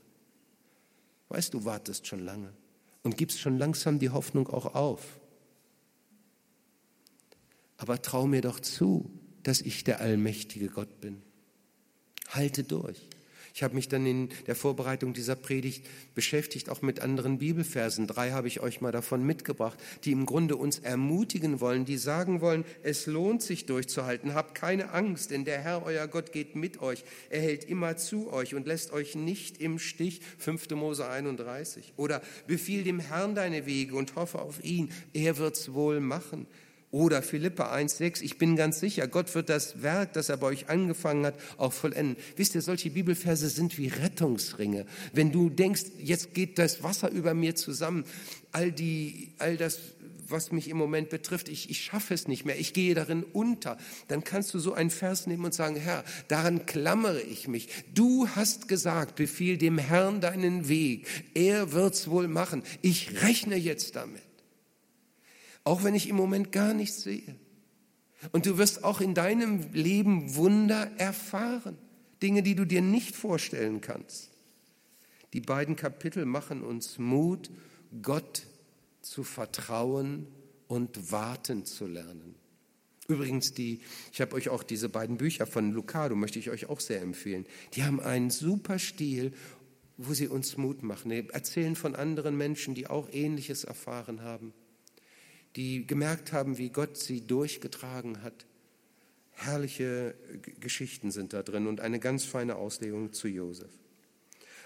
Weißt 1.28 1.54
du, 1.54 1.64
wartest 1.64 2.06
schon 2.06 2.20
lange 2.20 2.52
und 3.02 3.16
gibst 3.16 3.40
schon 3.40 3.58
langsam 3.58 3.98
die 3.98 4.10
Hoffnung 4.10 4.48
auch 4.48 4.74
auf. 4.74 5.20
Aber 7.76 8.02
trau 8.02 8.26
mir 8.26 8.42
doch 8.42 8.60
zu, 8.60 9.10
dass 9.42 9.60
ich 9.60 9.84
der 9.84 10.00
allmächtige 10.00 10.68
Gott 10.68 11.00
bin. 11.00 11.22
Halte 12.30 12.64
durch. 12.64 13.00
Ich 13.54 13.62
habe 13.62 13.74
mich 13.74 13.88
dann 13.88 14.06
in 14.06 14.28
der 14.46 14.54
Vorbereitung 14.54 15.12
dieser 15.12 15.36
Predigt 15.36 15.84
beschäftigt, 16.14 16.70
auch 16.70 16.82
mit 16.82 17.00
anderen 17.00 17.38
Bibelversen. 17.38 18.06
Drei 18.06 18.30
habe 18.30 18.48
ich 18.48 18.60
euch 18.60 18.80
mal 18.80 18.92
davon 18.92 19.24
mitgebracht, 19.24 19.78
die 20.04 20.12
im 20.12 20.26
Grunde 20.26 20.56
uns 20.56 20.78
ermutigen 20.78 21.60
wollen, 21.60 21.84
die 21.84 21.96
sagen 21.96 22.40
wollen, 22.40 22.64
es 22.82 23.06
lohnt 23.06 23.42
sich 23.42 23.66
durchzuhalten. 23.66 24.34
Habt 24.34 24.54
keine 24.54 24.92
Angst, 24.92 25.30
denn 25.30 25.44
der 25.44 25.60
Herr, 25.60 25.84
euer 25.84 26.06
Gott, 26.06 26.32
geht 26.32 26.56
mit 26.56 26.80
euch. 26.80 27.04
Er 27.28 27.40
hält 27.40 27.64
immer 27.64 27.96
zu 27.96 28.32
euch 28.32 28.54
und 28.54 28.66
lässt 28.66 28.92
euch 28.92 29.14
nicht 29.14 29.60
im 29.60 29.78
Stich. 29.78 30.20
5. 30.38 30.70
Mose 30.70 31.08
31. 31.08 31.92
Oder 31.96 32.22
befiehl 32.46 32.84
dem 32.84 33.00
Herrn 33.00 33.34
deine 33.34 33.66
Wege 33.66 33.96
und 33.96 34.14
hoffe 34.14 34.40
auf 34.40 34.62
ihn. 34.64 34.90
Er 35.12 35.38
wird's 35.38 35.72
wohl 35.72 36.00
machen. 36.00 36.46
Oder 36.92 37.22
Philippa 37.22 37.72
1,6, 37.72 38.20
ich 38.22 38.36
bin 38.36 38.56
ganz 38.56 38.80
sicher, 38.80 39.06
Gott 39.06 39.32
wird 39.36 39.48
das 39.48 39.80
Werk, 39.80 40.12
das 40.14 40.28
er 40.28 40.38
bei 40.38 40.48
euch 40.48 40.68
angefangen 40.68 41.24
hat, 41.24 41.36
auch 41.56 41.72
vollenden. 41.72 42.16
Wisst 42.34 42.56
ihr, 42.56 42.62
solche 42.62 42.90
Bibelverse 42.90 43.48
sind 43.48 43.78
wie 43.78 43.86
Rettungsringe. 43.86 44.86
Wenn 45.12 45.30
du 45.30 45.50
denkst, 45.50 45.84
jetzt 45.98 46.34
geht 46.34 46.58
das 46.58 46.82
Wasser 46.82 47.08
über 47.10 47.32
mir 47.32 47.54
zusammen, 47.54 48.04
all 48.50 48.72
die, 48.72 49.30
all 49.38 49.56
das, 49.56 49.78
was 50.26 50.50
mich 50.50 50.68
im 50.68 50.78
Moment 50.78 51.10
betrifft, 51.10 51.48
ich, 51.48 51.70
ich 51.70 51.80
schaffe 51.80 52.12
es 52.12 52.26
nicht 52.26 52.44
mehr, 52.44 52.58
ich 52.58 52.72
gehe 52.72 52.96
darin 52.96 53.22
unter, 53.22 53.78
dann 54.08 54.24
kannst 54.24 54.52
du 54.52 54.58
so 54.58 54.72
einen 54.72 54.90
Vers 54.90 55.28
nehmen 55.28 55.44
und 55.44 55.54
sagen, 55.54 55.76
Herr, 55.76 56.02
daran 56.26 56.66
klammere 56.66 57.22
ich 57.22 57.46
mich. 57.46 57.68
Du 57.94 58.26
hast 58.34 58.66
gesagt, 58.66 59.14
befiehl 59.14 59.58
dem 59.58 59.78
Herrn 59.78 60.20
deinen 60.20 60.68
Weg. 60.68 61.06
Er 61.34 61.70
wird's 61.70 62.10
wohl 62.10 62.26
machen. 62.26 62.64
Ich 62.82 63.22
rechne 63.22 63.54
jetzt 63.54 63.94
damit 63.94 64.22
auch 65.64 65.84
wenn 65.84 65.94
ich 65.94 66.08
im 66.08 66.16
Moment 66.16 66.52
gar 66.52 66.74
nichts 66.74 67.02
sehe. 67.02 67.36
Und 68.32 68.46
du 68.46 68.58
wirst 68.58 68.84
auch 68.84 69.00
in 69.00 69.14
deinem 69.14 69.72
Leben 69.72 70.34
Wunder 70.34 70.90
erfahren, 70.98 71.78
Dinge, 72.22 72.42
die 72.42 72.54
du 72.54 72.66
dir 72.66 72.82
nicht 72.82 73.16
vorstellen 73.16 73.80
kannst. 73.80 74.30
Die 75.32 75.40
beiden 75.40 75.76
Kapitel 75.76 76.26
machen 76.26 76.62
uns 76.62 76.98
Mut, 76.98 77.50
Gott 78.02 78.46
zu 79.00 79.24
vertrauen 79.24 80.26
und 80.68 81.12
warten 81.12 81.64
zu 81.64 81.86
lernen. 81.86 82.34
Übrigens, 83.08 83.54
die, 83.54 83.80
ich 84.12 84.20
habe 84.20 84.36
euch 84.36 84.50
auch 84.50 84.62
diese 84.62 84.88
beiden 84.88 85.16
Bücher 85.16 85.46
von 85.46 85.72
Lucado, 85.72 86.14
möchte 86.14 86.38
ich 86.38 86.50
euch 86.50 86.66
auch 86.68 86.78
sehr 86.78 87.00
empfehlen. 87.00 87.46
Die 87.74 87.82
haben 87.84 88.00
einen 88.00 88.30
super 88.30 88.78
Stil, 88.78 89.32
wo 89.96 90.14
sie 90.14 90.28
uns 90.28 90.56
Mut 90.56 90.82
machen. 90.82 91.10
Erzählen 91.10 91.74
von 91.74 91.96
anderen 91.96 92.36
Menschen, 92.36 92.74
die 92.74 92.86
auch 92.86 93.08
Ähnliches 93.12 93.64
erfahren 93.64 94.22
haben 94.22 94.52
die 95.56 95.86
gemerkt 95.86 96.32
haben, 96.32 96.58
wie 96.58 96.70
Gott 96.70 96.96
sie 96.96 97.26
durchgetragen 97.26 98.22
hat. 98.22 98.46
Herrliche 99.32 100.14
Geschichten 100.60 101.10
sind 101.10 101.32
da 101.32 101.42
drin 101.42 101.66
und 101.66 101.80
eine 101.80 101.98
ganz 101.98 102.24
feine 102.24 102.56
Auslegung 102.56 103.12
zu 103.12 103.28
Josef. 103.28 103.70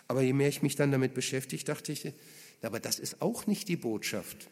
Aber 0.09 0.23
je 0.23 0.33
mehr 0.33 0.49
ich 0.49 0.63
mich 0.63 0.77
dann 0.77 0.91
damit 0.91 1.15
beschäftigt, 1.15 1.69
dachte 1.69 1.93
ich, 1.93 2.13
aber 2.63 2.81
das 2.81 2.99
ist 2.99 3.23
auch 3.23 3.47
nicht 3.47 3.69
die 3.69 3.77
Botschaft. 3.77 4.49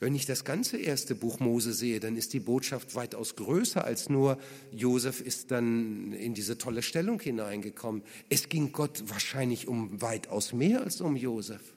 Wenn 0.00 0.14
ich 0.14 0.26
das 0.26 0.44
ganze 0.44 0.76
erste 0.76 1.14
Buch 1.14 1.40
Mose 1.40 1.72
sehe, 1.72 2.00
dann 2.00 2.16
ist 2.16 2.32
die 2.32 2.40
Botschaft 2.40 2.94
weitaus 2.94 3.36
größer 3.36 3.84
als 3.84 4.10
nur 4.10 4.38
Josef 4.70 5.20
ist 5.20 5.50
dann 5.50 6.12
in 6.12 6.34
diese 6.34 6.58
tolle 6.58 6.82
Stellung 6.82 7.20
hineingekommen. 7.20 8.02
Es 8.28 8.48
ging 8.48 8.72
Gott 8.72 9.04
wahrscheinlich 9.06 9.68
um 9.68 10.02
weitaus 10.02 10.52
mehr 10.52 10.82
als 10.82 11.00
um 11.00 11.16
Josef. 11.16 11.73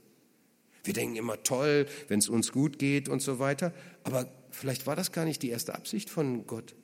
Wir 0.87 0.93
denken 0.93 1.17
immer 1.17 1.43
toll, 1.43 1.85
wenn 2.07 2.19
es 2.19 2.29
uns 2.29 2.53
gut 2.53 2.79
geht 2.79 3.09
und 3.09 3.21
so 3.21 3.39
weiter. 3.39 3.73
Aber 4.05 4.31
vielleicht 4.51 4.87
war 4.87 4.95
das 4.95 5.11
gar 5.11 5.25
nicht 5.25 5.43
die 5.43 5.49
erste 5.49 5.75
Absicht 5.75 6.09
von 6.09 6.47
Gott. 6.47 6.75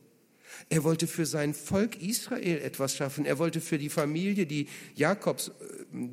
Er 0.69 0.83
wollte 0.83 1.07
für 1.07 1.25
sein 1.25 1.53
Volk 1.53 2.01
Israel 2.01 2.59
etwas 2.59 2.95
schaffen. 2.95 3.25
Er 3.25 3.39
wollte 3.39 3.61
für 3.61 3.77
die 3.77 3.89
Familie, 3.89 4.45
die 4.45 4.67
Jakobs, 4.93 5.49
äh, 5.49 5.53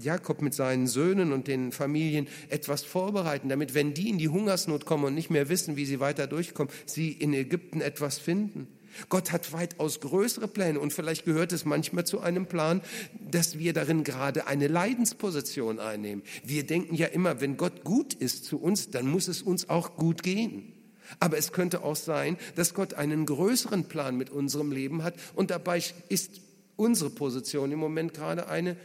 Jakob 0.00 0.40
mit 0.40 0.54
seinen 0.54 0.86
Söhnen 0.86 1.32
und 1.32 1.48
den 1.48 1.72
Familien 1.72 2.28
etwas 2.48 2.84
vorbereiten, 2.84 3.48
damit, 3.48 3.74
wenn 3.74 3.92
die 3.92 4.08
in 4.08 4.18
die 4.18 4.28
Hungersnot 4.28 4.86
kommen 4.86 5.04
und 5.04 5.14
nicht 5.14 5.30
mehr 5.30 5.48
wissen, 5.48 5.76
wie 5.76 5.84
sie 5.84 6.00
weiter 6.00 6.26
durchkommen, 6.26 6.72
sie 6.86 7.10
in 7.10 7.34
Ägypten 7.34 7.80
etwas 7.80 8.18
finden. 8.18 8.68
Gott 9.08 9.32
hat 9.32 9.52
weitaus 9.52 10.00
größere 10.00 10.48
Pläne 10.48 10.80
und 10.80 10.92
vielleicht 10.92 11.24
gehört 11.24 11.52
es 11.52 11.64
manchmal 11.64 12.04
zu 12.04 12.20
einem 12.20 12.46
Plan, 12.46 12.80
dass 13.30 13.58
wir 13.58 13.72
darin 13.72 14.04
gerade 14.04 14.46
eine 14.46 14.68
Leidensposition 14.68 15.78
einnehmen. 15.78 16.22
Wir 16.44 16.66
denken 16.66 16.94
ja 16.94 17.06
immer, 17.06 17.40
wenn 17.40 17.56
Gott 17.56 17.84
gut 17.84 18.14
ist 18.14 18.44
zu 18.44 18.58
uns, 18.58 18.90
dann 18.90 19.06
muss 19.06 19.28
es 19.28 19.42
uns 19.42 19.68
auch 19.68 19.96
gut 19.96 20.22
gehen. 20.22 20.72
Aber 21.18 21.38
es 21.38 21.52
könnte 21.52 21.82
auch 21.82 21.96
sein, 21.96 22.36
dass 22.54 22.74
Gott 22.74 22.94
einen 22.94 23.26
größeren 23.26 23.84
Plan 23.84 24.16
mit 24.16 24.30
unserem 24.30 24.70
Leben 24.70 25.02
hat 25.02 25.14
und 25.34 25.50
dabei 25.50 25.82
ist 26.08 26.40
unsere 26.76 27.10
Position 27.10 27.72
im 27.72 27.78
Moment 27.78 28.14
gerade 28.14 28.48
eine, 28.48 28.76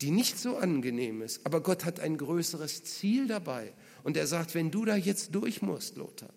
die 0.00 0.10
nicht 0.10 0.38
so 0.38 0.56
angenehm 0.56 1.22
ist. 1.22 1.44
Aber 1.44 1.60
Gott 1.60 1.84
hat 1.84 2.00
ein 2.00 2.16
größeres 2.16 2.84
Ziel 2.84 3.26
dabei. 3.26 3.72
Und 4.02 4.16
er 4.16 4.26
sagt, 4.26 4.54
wenn 4.54 4.70
du 4.70 4.84
da 4.84 4.96
jetzt 4.96 5.34
durch 5.34 5.60
musst, 5.60 5.96
Lothar, 5.96 6.30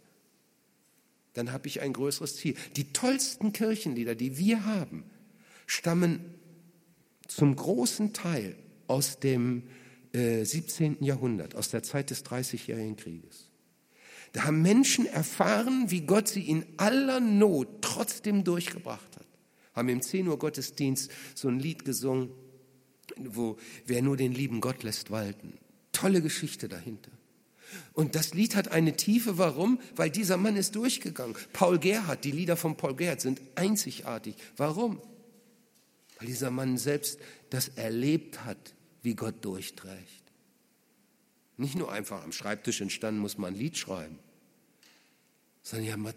dann 1.34 1.52
habe 1.52 1.68
ich 1.68 1.82
ein 1.82 1.94
größeres 1.94 2.36
Ziel. 2.36 2.56
Die 2.76 2.94
tollsten 2.94 3.54
Kirchenlieder, 3.54 4.16
die 4.16 4.38
wir 4.38 4.66
haben, 4.66 5.04
stammen 5.66 6.24
zum 7.28 7.56
großen 7.56 8.14
Teil 8.14 8.56
aus 8.88 9.20
dem 9.20 9.64
äh, 10.14 10.44
17. 10.44 11.04
Jahrhundert, 11.04 11.56
aus 11.56 11.70
der 11.70 11.84
Zeit 11.84 12.12
des 12.12 12.24
Dreißigjährigen 12.24 12.96
Krieges. 12.96 13.50
Da 14.34 14.46
haben 14.46 14.62
Menschen 14.62 15.06
erfahren, 15.06 15.90
wie 15.90 16.02
Gott 16.02 16.28
sie 16.28 16.48
in 16.50 16.66
aller 16.78 17.20
Not 17.20 17.82
trotzdem 17.82 18.44
durchgebracht 18.44 19.16
hat. 19.16 19.28
Haben 19.74 19.90
im 19.90 20.02
10 20.02 20.28
Uhr 20.28 20.38
Gottesdienst 20.38 21.12
so 21.36 21.48
ein 21.48 21.60
Lied 21.60 21.86
gesungen, 21.86 22.30
wo 23.18 23.58
wer 23.86 24.02
nur 24.02 24.18
den 24.18 24.34
lieben 24.34 24.62
Gott 24.62 24.84
lässt 24.84 25.12
walten. 25.12 25.58
Tolle 25.92 26.22
Geschichte 26.22 26.68
dahinter. 26.68 27.12
Und 27.94 28.16
das 28.16 28.34
Lied 28.34 28.56
hat 28.56 28.70
eine 28.70 28.96
Tiefe. 28.96 29.38
Warum? 29.38 29.80
Weil 29.96 30.10
dieser 30.10 30.38
Mann 30.38 30.56
ist 30.56 30.76
durchgegangen. 30.76 31.36
Paul 31.54 31.80
Gerhardt, 31.80 32.24
die 32.24 32.32
Lieder 32.32 32.58
von 32.58 32.76
Paul 32.76 32.96
Gerhardt 32.96 33.22
sind 33.22 33.42
einzigartig. 33.56 34.36
Warum? 34.58 35.02
Weil 36.20 36.28
dieser 36.28 36.52
Mann 36.52 36.78
selbst 36.78 37.20
das 37.50 37.70
erlebt 37.70 38.46
hat, 38.46 38.74
wie 39.02 39.16
Gott 39.16 39.44
durchträgt. 39.44 40.24
Nicht 41.58 41.76
nur 41.76 41.92
einfach 41.92 42.24
am 42.24 42.32
Schreibtisch 42.32 42.82
entstanden, 42.82 43.22
muss 43.22 43.38
man 43.38 43.54
ein 43.54 43.60
Lied 43.60 43.78
schreiben, 43.78 44.18
sondern 45.62 46.08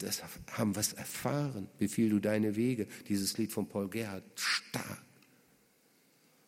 haben 0.52 0.76
was 0.76 0.92
erfahren. 0.92 1.68
Befiehl 1.78 2.10
du 2.10 2.20
deine 2.20 2.56
Wege. 2.56 2.86
Dieses 3.08 3.36
Lied 3.36 3.52
von 3.52 3.68
Paul 3.68 3.88
Gerhardt, 3.88 4.24
stark. 4.34 5.05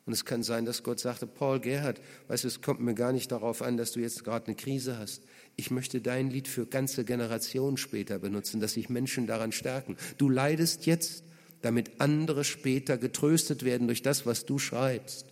Und 0.09 0.15
es 0.15 0.25
kann 0.25 0.43
sein, 0.43 0.65
dass 0.65 0.85
Gott 0.85 1.01
sagte, 1.01 1.27
Paul 1.27 1.61
Gerhard, 1.61 2.01
weißt 2.29 2.45
du, 2.45 2.49
es 2.49 2.63
kommt 2.63 2.81
mir 2.81 2.95
gar 2.95 3.13
nicht 3.13 3.31
darauf 3.31 3.61
an, 3.61 3.77
dass 3.77 3.93
du 3.93 4.01
jetzt 4.01 4.25
gerade 4.25 4.47
eine 4.47 4.57
Krise 4.57 4.97
hast. 4.97 5.23
Ich 5.55 5.71
möchte 5.71 6.01
dein 6.01 6.31
Lied 6.31 6.49
für 6.49 6.65
ganze 6.65 7.05
Generationen 7.05 7.77
später 7.77 8.19
benutzen, 8.19 8.59
dass 8.59 8.73
sich 8.73 8.89
Menschen 8.89 9.27
daran 9.27 9.53
stärken. 9.53 9.99
Du 10.17 10.31
leidest 10.31 10.87
jetzt, 10.87 11.25
damit 11.61 12.01
andere 12.01 12.45
später 12.45 12.97
getröstet 12.97 13.67
werden 13.67 13.87
durch 13.87 14.01
das, 14.01 14.25
was 14.25 14.47
du 14.47 14.59
schreibst. 14.59 15.27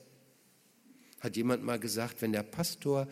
Hat 1.20 1.38
jemand 1.38 1.64
mal 1.64 1.78
gesagt, 1.78 2.20
wenn 2.20 2.32
der 2.32 2.42
Pastor 2.42 3.08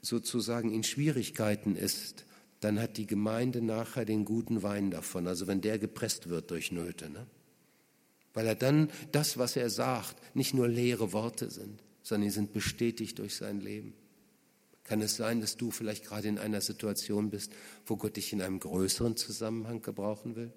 sozusagen 0.00 0.72
in 0.72 0.84
Schwierigkeiten 0.84 1.74
ist, 1.74 2.24
dann 2.60 2.78
hat 2.78 2.98
die 2.98 3.06
Gemeinde 3.08 3.62
nachher 3.62 4.04
den 4.04 4.24
guten 4.24 4.62
Wein 4.62 4.92
davon, 4.92 5.26
also 5.26 5.48
wenn 5.48 5.60
der 5.60 5.80
gepresst 5.80 6.28
wird 6.28 6.52
durch 6.52 6.70
Nöte. 6.70 7.10
Ne? 7.10 7.26
Weil 8.38 8.46
er 8.46 8.54
dann 8.54 8.88
das, 9.10 9.36
was 9.36 9.56
er 9.56 9.68
sagt, 9.68 10.14
nicht 10.36 10.54
nur 10.54 10.68
leere 10.68 11.12
Worte 11.12 11.50
sind, 11.50 11.82
sondern 12.04 12.28
die 12.28 12.32
sind 12.32 12.52
bestätigt 12.52 13.18
durch 13.18 13.34
sein 13.34 13.60
Leben. 13.60 13.94
Kann 14.84 15.00
es 15.00 15.16
sein, 15.16 15.40
dass 15.40 15.56
du 15.56 15.72
vielleicht 15.72 16.04
gerade 16.04 16.28
in 16.28 16.38
einer 16.38 16.60
Situation 16.60 17.30
bist, 17.30 17.50
wo 17.84 17.96
Gott 17.96 18.16
dich 18.16 18.32
in 18.32 18.40
einem 18.40 18.60
größeren 18.60 19.16
Zusammenhang 19.16 19.82
gebrauchen 19.82 20.36
will? 20.36 20.52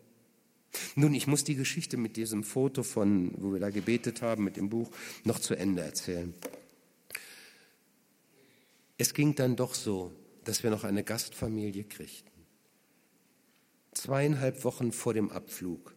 Nun, 0.94 1.16
ich 1.16 1.26
muss 1.26 1.44
die 1.44 1.56
Geschichte 1.56 1.98
mit 1.98 2.18
diesem 2.18 2.44
Foto 2.44 2.84
von, 2.84 3.34
wo 3.42 3.52
wir 3.52 3.60
da 3.60 3.72
gebetet 3.72 4.22
haben, 4.22 4.44
mit 4.44 4.58
dem 4.58 4.70
Buch, 4.70 4.92
noch 5.24 5.40
zu 5.40 5.56
Ende 5.56 5.82
erzählen. 5.82 6.36
Es 9.00 9.16
ging 9.16 9.34
dann 9.34 9.56
doch 9.56 9.74
so, 9.74 10.12
dass 10.44 10.62
wir 10.62 10.70
noch 10.70 10.84
eine 10.84 11.04
Gastfamilie 11.04 11.86
kriegten. 11.86 12.30
Zweieinhalb 13.96 14.64
Wochen 14.66 14.92
vor 14.92 15.16
dem 15.16 15.32
Abflug 15.32 15.96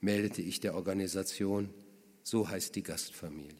meldete 0.00 0.42
ich 0.42 0.60
der 0.60 0.74
Organisation, 0.74 1.70
so 2.22 2.48
heißt 2.48 2.74
die 2.76 2.82
Gastfamilie. 2.82 3.54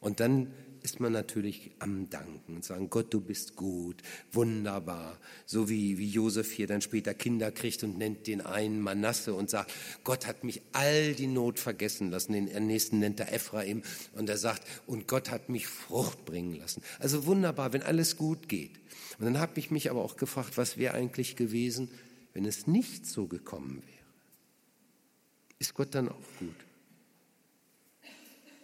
Und 0.00 0.20
dann 0.20 0.52
ist 0.82 0.98
man 0.98 1.12
natürlich 1.12 1.72
am 1.78 2.08
Danken 2.08 2.56
und 2.56 2.64
sagen, 2.64 2.88
Gott, 2.88 3.12
du 3.12 3.20
bist 3.20 3.54
gut, 3.54 3.96
wunderbar. 4.32 5.18
So 5.44 5.68
wie, 5.68 5.98
wie 5.98 6.08
Josef 6.08 6.50
hier 6.50 6.66
dann 6.66 6.80
später 6.80 7.12
Kinder 7.12 7.52
kriegt 7.52 7.84
und 7.84 7.98
nennt 7.98 8.26
den 8.26 8.40
einen 8.40 8.80
Manasse 8.80 9.34
und 9.34 9.50
sagt, 9.50 9.72
Gott 10.04 10.26
hat 10.26 10.42
mich 10.42 10.62
all 10.72 11.14
die 11.14 11.26
Not 11.26 11.58
vergessen 11.58 12.10
lassen. 12.10 12.32
Den 12.32 12.66
nächsten 12.66 12.98
nennt 12.98 13.20
er 13.20 13.32
Ephraim 13.32 13.82
und 14.14 14.30
er 14.30 14.38
sagt, 14.38 14.66
und 14.86 15.06
Gott 15.06 15.30
hat 15.30 15.50
mich 15.50 15.66
Frucht 15.66 16.24
bringen 16.24 16.54
lassen. 16.54 16.82
Also 16.98 17.26
wunderbar, 17.26 17.74
wenn 17.74 17.82
alles 17.82 18.16
gut 18.16 18.48
geht. 18.48 18.80
Und 19.18 19.26
dann 19.26 19.38
habe 19.38 19.58
ich 19.60 19.70
mich 19.70 19.90
aber 19.90 20.02
auch 20.02 20.16
gefragt, 20.16 20.56
was 20.56 20.78
wäre 20.78 20.94
eigentlich 20.94 21.36
gewesen, 21.36 21.90
wenn 22.32 22.46
es 22.46 22.66
nicht 22.66 23.06
so 23.06 23.26
gekommen 23.26 23.82
wäre 23.86 23.99
ist 25.60 25.74
Gott 25.74 25.94
dann 25.94 26.08
auch 26.08 26.26
gut? 26.40 26.56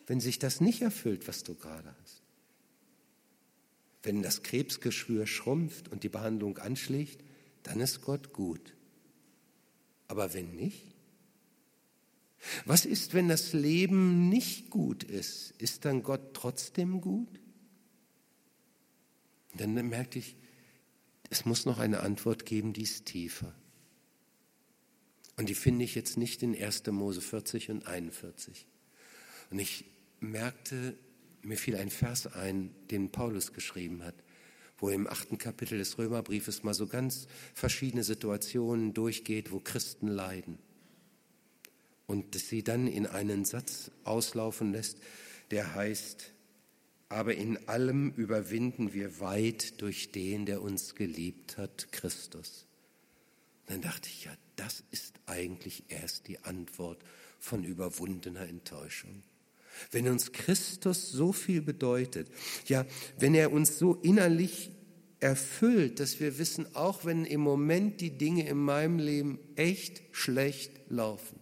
wenn 0.06 0.20
sich 0.20 0.38
das 0.38 0.61
nicht 0.61 0.82
erfüllt, 0.82 1.26
was 1.28 1.42
du 1.42 1.54
gerade 1.54 1.94
hast? 2.02 2.22
Wenn 4.02 4.22
das 4.22 4.42
Krebsgeschwür 4.42 5.26
schrumpft 5.26 5.88
und 5.88 6.04
die 6.04 6.09
Behandlung 6.09 6.59
anschlägt, 6.59 7.24
dann 7.64 7.80
ist 7.80 8.02
Gott 8.02 8.32
gut. 8.32 8.74
Aber 10.06 10.32
wenn 10.32 10.54
nicht? 10.54 10.94
Was 12.64 12.85
ist, 12.85 13.14
wenn 13.14 13.28
das 13.28 13.52
Leben 13.52 14.28
nicht 14.28 14.70
gut 14.70 15.02
ist? 15.02 15.50
Ist 15.59 15.85
dann 15.85 16.04
Gott 16.04 16.35
trotzdem 16.35 17.00
gut? 17.00 17.40
Dann 19.54 19.74
merkte 19.88 20.20
ich, 20.20 20.37
es 21.30 21.44
muss 21.44 21.66
noch 21.66 21.80
eine 21.80 22.00
Antwort 22.00 22.46
geben, 22.46 22.72
die 22.72 22.82
ist 22.82 23.06
tiefer. 23.06 23.52
Und 25.37 25.49
die 25.49 25.55
finde 25.55 25.85
ich 25.85 25.94
jetzt 25.94 26.16
nicht 26.16 26.42
in 26.42 26.61
1. 26.61 26.87
Mose 26.87 27.20
40 27.20 27.70
und 27.70 27.87
41. 27.87 28.66
Und 29.51 29.59
ich 29.59 29.85
merkte, 30.20 30.96
mir 31.42 31.59
fiel 31.59 31.77
ein 31.77 31.90
Vers 31.90 32.27
ein, 32.27 32.75
den 32.90 33.12
Paulus 33.12 33.53
geschrieben 33.53 34.03
hat, 34.03 34.14
wo 34.79 34.88
er 34.88 34.94
im 34.94 35.07
achten 35.07 35.38
Kapitel 35.38 35.79
des 35.79 35.99
Römerbriefes 35.99 36.62
mal 36.62 36.75
so 36.75 36.87
ganz 36.87 37.29
verschiedene 37.55 38.03
Situationen 38.03 38.94
durchgeht, 38.94 39.53
wo 39.53 39.61
Christen 39.61 40.09
leiden. 40.09 40.59
Und 42.07 42.35
sie 42.35 42.62
dann 42.62 42.87
in 42.87 43.07
einen 43.07 43.44
Satz 43.44 43.90
auslaufen 44.05 44.72
lässt, 44.72 44.99
der 45.51 45.75
heißt, 45.75 46.33
aber 47.09 47.35
in 47.35 47.68
allem 47.68 48.11
überwinden 48.11 48.92
wir 48.92 49.20
weit 49.20 49.81
durch 49.81 50.12
den, 50.12 50.46
der 50.46 50.62
uns 50.62 50.94
geliebt 50.94 51.57
hat, 51.57 51.92
Christus. 51.92 52.66
dann 53.66 53.81
dachte 53.81 54.09
ich, 54.09 54.25
ja, 54.25 54.33
das 54.56 54.82
ist 54.90 55.14
eigentlich 55.26 55.84
erst 55.88 56.28
die 56.28 56.42
Antwort 56.44 56.98
von 57.38 57.64
überwundener 57.64 58.48
Enttäuschung. 58.48 59.22
Wenn 59.90 60.08
uns 60.08 60.32
Christus 60.32 61.10
so 61.10 61.32
viel 61.32 61.60
bedeutet, 61.60 62.28
ja, 62.66 62.86
wenn 63.18 63.34
er 63.34 63.52
uns 63.52 63.78
so 63.78 63.94
innerlich 63.96 64.70
erfüllt, 65.20 66.00
dass 66.00 66.20
wir 66.20 66.38
wissen, 66.38 66.74
auch 66.74 67.04
wenn 67.04 67.24
im 67.24 67.40
Moment 67.40 68.00
die 68.00 68.16
Dinge 68.16 68.48
in 68.48 68.58
meinem 68.58 68.98
Leben 68.98 69.38
echt 69.54 70.02
schlecht 70.12 70.72
laufen, 70.88 71.38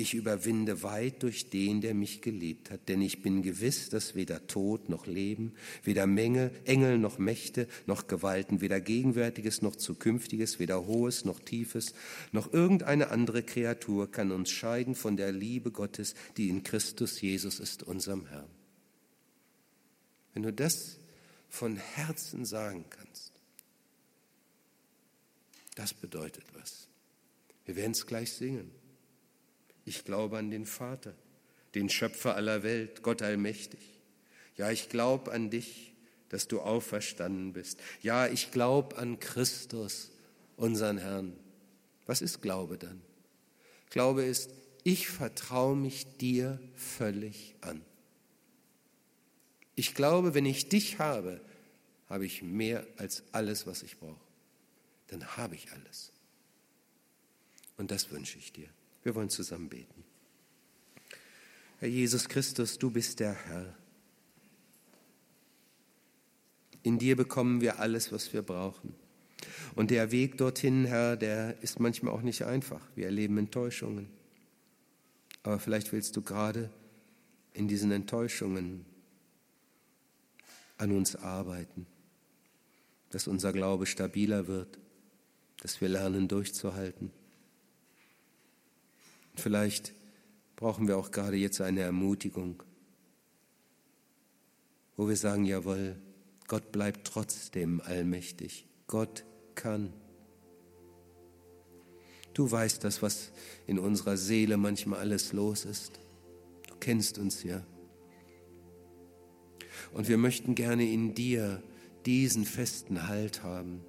ich 0.00 0.14
überwinde 0.14 0.82
weit 0.82 1.22
durch 1.22 1.50
den, 1.50 1.80
der 1.80 1.94
mich 1.94 2.22
geliebt 2.22 2.70
hat, 2.70 2.88
denn 2.88 3.02
ich 3.02 3.22
bin 3.22 3.42
gewiss, 3.42 3.88
dass 3.88 4.14
weder 4.14 4.46
Tod 4.46 4.88
noch 4.88 5.06
Leben, 5.06 5.52
weder 5.84 6.06
Menge, 6.06 6.50
Engel 6.64 6.98
noch 6.98 7.18
Mächte 7.18 7.68
noch 7.86 8.06
Gewalten, 8.06 8.60
weder 8.60 8.80
Gegenwärtiges 8.80 9.62
noch 9.62 9.76
Zukünftiges, 9.76 10.58
weder 10.58 10.86
Hohes 10.86 11.24
noch 11.24 11.40
Tiefes, 11.40 11.94
noch 12.32 12.52
irgendeine 12.52 13.10
andere 13.10 13.42
Kreatur 13.42 14.10
kann 14.10 14.32
uns 14.32 14.50
scheiden 14.50 14.94
von 14.94 15.16
der 15.16 15.32
Liebe 15.32 15.70
Gottes, 15.70 16.14
die 16.36 16.48
in 16.48 16.62
Christus 16.62 17.20
Jesus 17.20 17.60
ist, 17.60 17.82
unserem 17.82 18.26
Herrn. 18.26 18.50
Wenn 20.34 20.42
du 20.42 20.52
das 20.52 20.98
von 21.48 21.76
Herzen 21.76 22.44
sagen 22.44 22.84
kannst, 22.88 23.32
das 25.74 25.94
bedeutet 25.94 26.44
was. 26.54 26.88
Wir 27.64 27.76
werden 27.76 27.92
es 27.92 28.06
gleich 28.06 28.32
singen. 28.32 28.79
Ich 29.90 30.04
glaube 30.04 30.38
an 30.38 30.52
den 30.52 30.66
Vater, 30.66 31.16
den 31.74 31.88
Schöpfer 31.90 32.36
aller 32.36 32.62
Welt, 32.62 33.02
Gott 33.02 33.22
allmächtig. 33.22 33.80
Ja, 34.56 34.70
ich 34.70 34.88
glaube 34.88 35.32
an 35.32 35.50
dich, 35.50 35.94
dass 36.28 36.46
du 36.46 36.60
auferstanden 36.60 37.52
bist. 37.52 37.80
Ja, 38.00 38.28
ich 38.28 38.52
glaube 38.52 38.96
an 38.98 39.18
Christus, 39.18 40.12
unseren 40.56 40.98
Herrn. 40.98 41.36
Was 42.06 42.22
ist 42.22 42.40
Glaube 42.40 42.78
dann? 42.78 43.02
Glaube 43.90 44.22
ist, 44.22 44.52
ich 44.84 45.08
vertraue 45.08 45.74
mich 45.74 46.06
dir 46.18 46.60
völlig 46.76 47.56
an. 47.60 47.84
Ich 49.74 49.96
glaube, 49.96 50.34
wenn 50.34 50.46
ich 50.46 50.68
dich 50.68 51.00
habe, 51.00 51.40
habe 52.08 52.26
ich 52.26 52.42
mehr 52.42 52.86
als 52.96 53.24
alles, 53.32 53.66
was 53.66 53.82
ich 53.82 53.98
brauche. 53.98 54.20
Dann 55.08 55.36
habe 55.36 55.56
ich 55.56 55.72
alles. 55.72 56.12
Und 57.76 57.90
das 57.90 58.12
wünsche 58.12 58.38
ich 58.38 58.52
dir. 58.52 58.68
Wir 59.02 59.14
wollen 59.14 59.30
zusammen 59.30 59.68
beten. 59.68 60.04
Herr 61.78 61.88
Jesus 61.88 62.28
Christus, 62.28 62.78
du 62.78 62.90
bist 62.90 63.20
der 63.20 63.32
Herr. 63.32 63.74
In 66.82 66.98
dir 66.98 67.16
bekommen 67.16 67.60
wir 67.60 67.78
alles, 67.78 68.12
was 68.12 68.32
wir 68.32 68.42
brauchen. 68.42 68.94
Und 69.74 69.90
der 69.90 70.10
Weg 70.12 70.36
dorthin, 70.36 70.84
Herr, 70.84 71.16
der 71.16 71.62
ist 71.62 71.80
manchmal 71.80 72.12
auch 72.12 72.22
nicht 72.22 72.44
einfach. 72.44 72.86
Wir 72.94 73.06
erleben 73.06 73.38
Enttäuschungen. 73.38 74.10
Aber 75.42 75.58
vielleicht 75.58 75.92
willst 75.92 76.16
du 76.16 76.22
gerade 76.22 76.70
in 77.54 77.68
diesen 77.68 77.90
Enttäuschungen 77.92 78.84
an 80.76 80.92
uns 80.92 81.16
arbeiten, 81.16 81.86
dass 83.08 83.26
unser 83.26 83.52
Glaube 83.52 83.86
stabiler 83.86 84.46
wird, 84.46 84.78
dass 85.62 85.80
wir 85.80 85.88
lernen 85.88 86.28
durchzuhalten 86.28 87.10
Vielleicht 89.40 89.94
brauchen 90.56 90.86
wir 90.86 90.98
auch 90.98 91.10
gerade 91.10 91.36
jetzt 91.36 91.60
eine 91.62 91.80
Ermutigung, 91.80 92.62
wo 94.96 95.08
wir 95.08 95.16
sagen, 95.16 95.46
jawohl, 95.46 95.96
Gott 96.46 96.70
bleibt 96.72 97.06
trotzdem 97.06 97.80
allmächtig. 97.80 98.66
Gott 98.86 99.24
kann. 99.54 99.94
Du 102.34 102.50
weißt 102.50 102.84
das, 102.84 103.00
was 103.00 103.30
in 103.66 103.78
unserer 103.78 104.18
Seele 104.18 104.58
manchmal 104.58 105.00
alles 105.00 105.32
los 105.32 105.64
ist. 105.64 105.98
Du 106.68 106.74
kennst 106.78 107.18
uns 107.18 107.42
ja. 107.42 107.64
Und 109.94 110.08
wir 110.08 110.18
möchten 110.18 110.54
gerne 110.54 110.84
in 110.84 111.14
dir 111.14 111.62
diesen 112.04 112.44
festen 112.44 113.08
Halt 113.08 113.42
haben, 113.42 113.80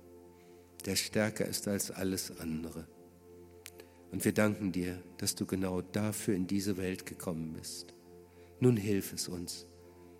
der 0.86 0.96
stärker 0.96 1.46
ist 1.46 1.68
als 1.68 1.92
alles 1.92 2.40
andere. 2.40 2.88
Und 4.12 4.26
wir 4.26 4.34
danken 4.34 4.72
dir, 4.72 5.02
dass 5.18 5.36
du 5.36 5.46
genau 5.46 5.82
dafür 5.82 6.36
in 6.36 6.48
diese 6.48 6.78
Welt 6.78 7.06
gekommen 7.06 7.54
bist. 7.54 7.94
Nun 8.60 8.78
hilf 8.78 9.14
es 9.14 9.28
uns, 9.28 9.66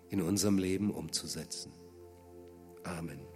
in 0.08 0.22
unserem 0.22 0.58
Leben 0.58 0.90
umzusetzen. 0.90 1.72
Amen. 2.84 3.31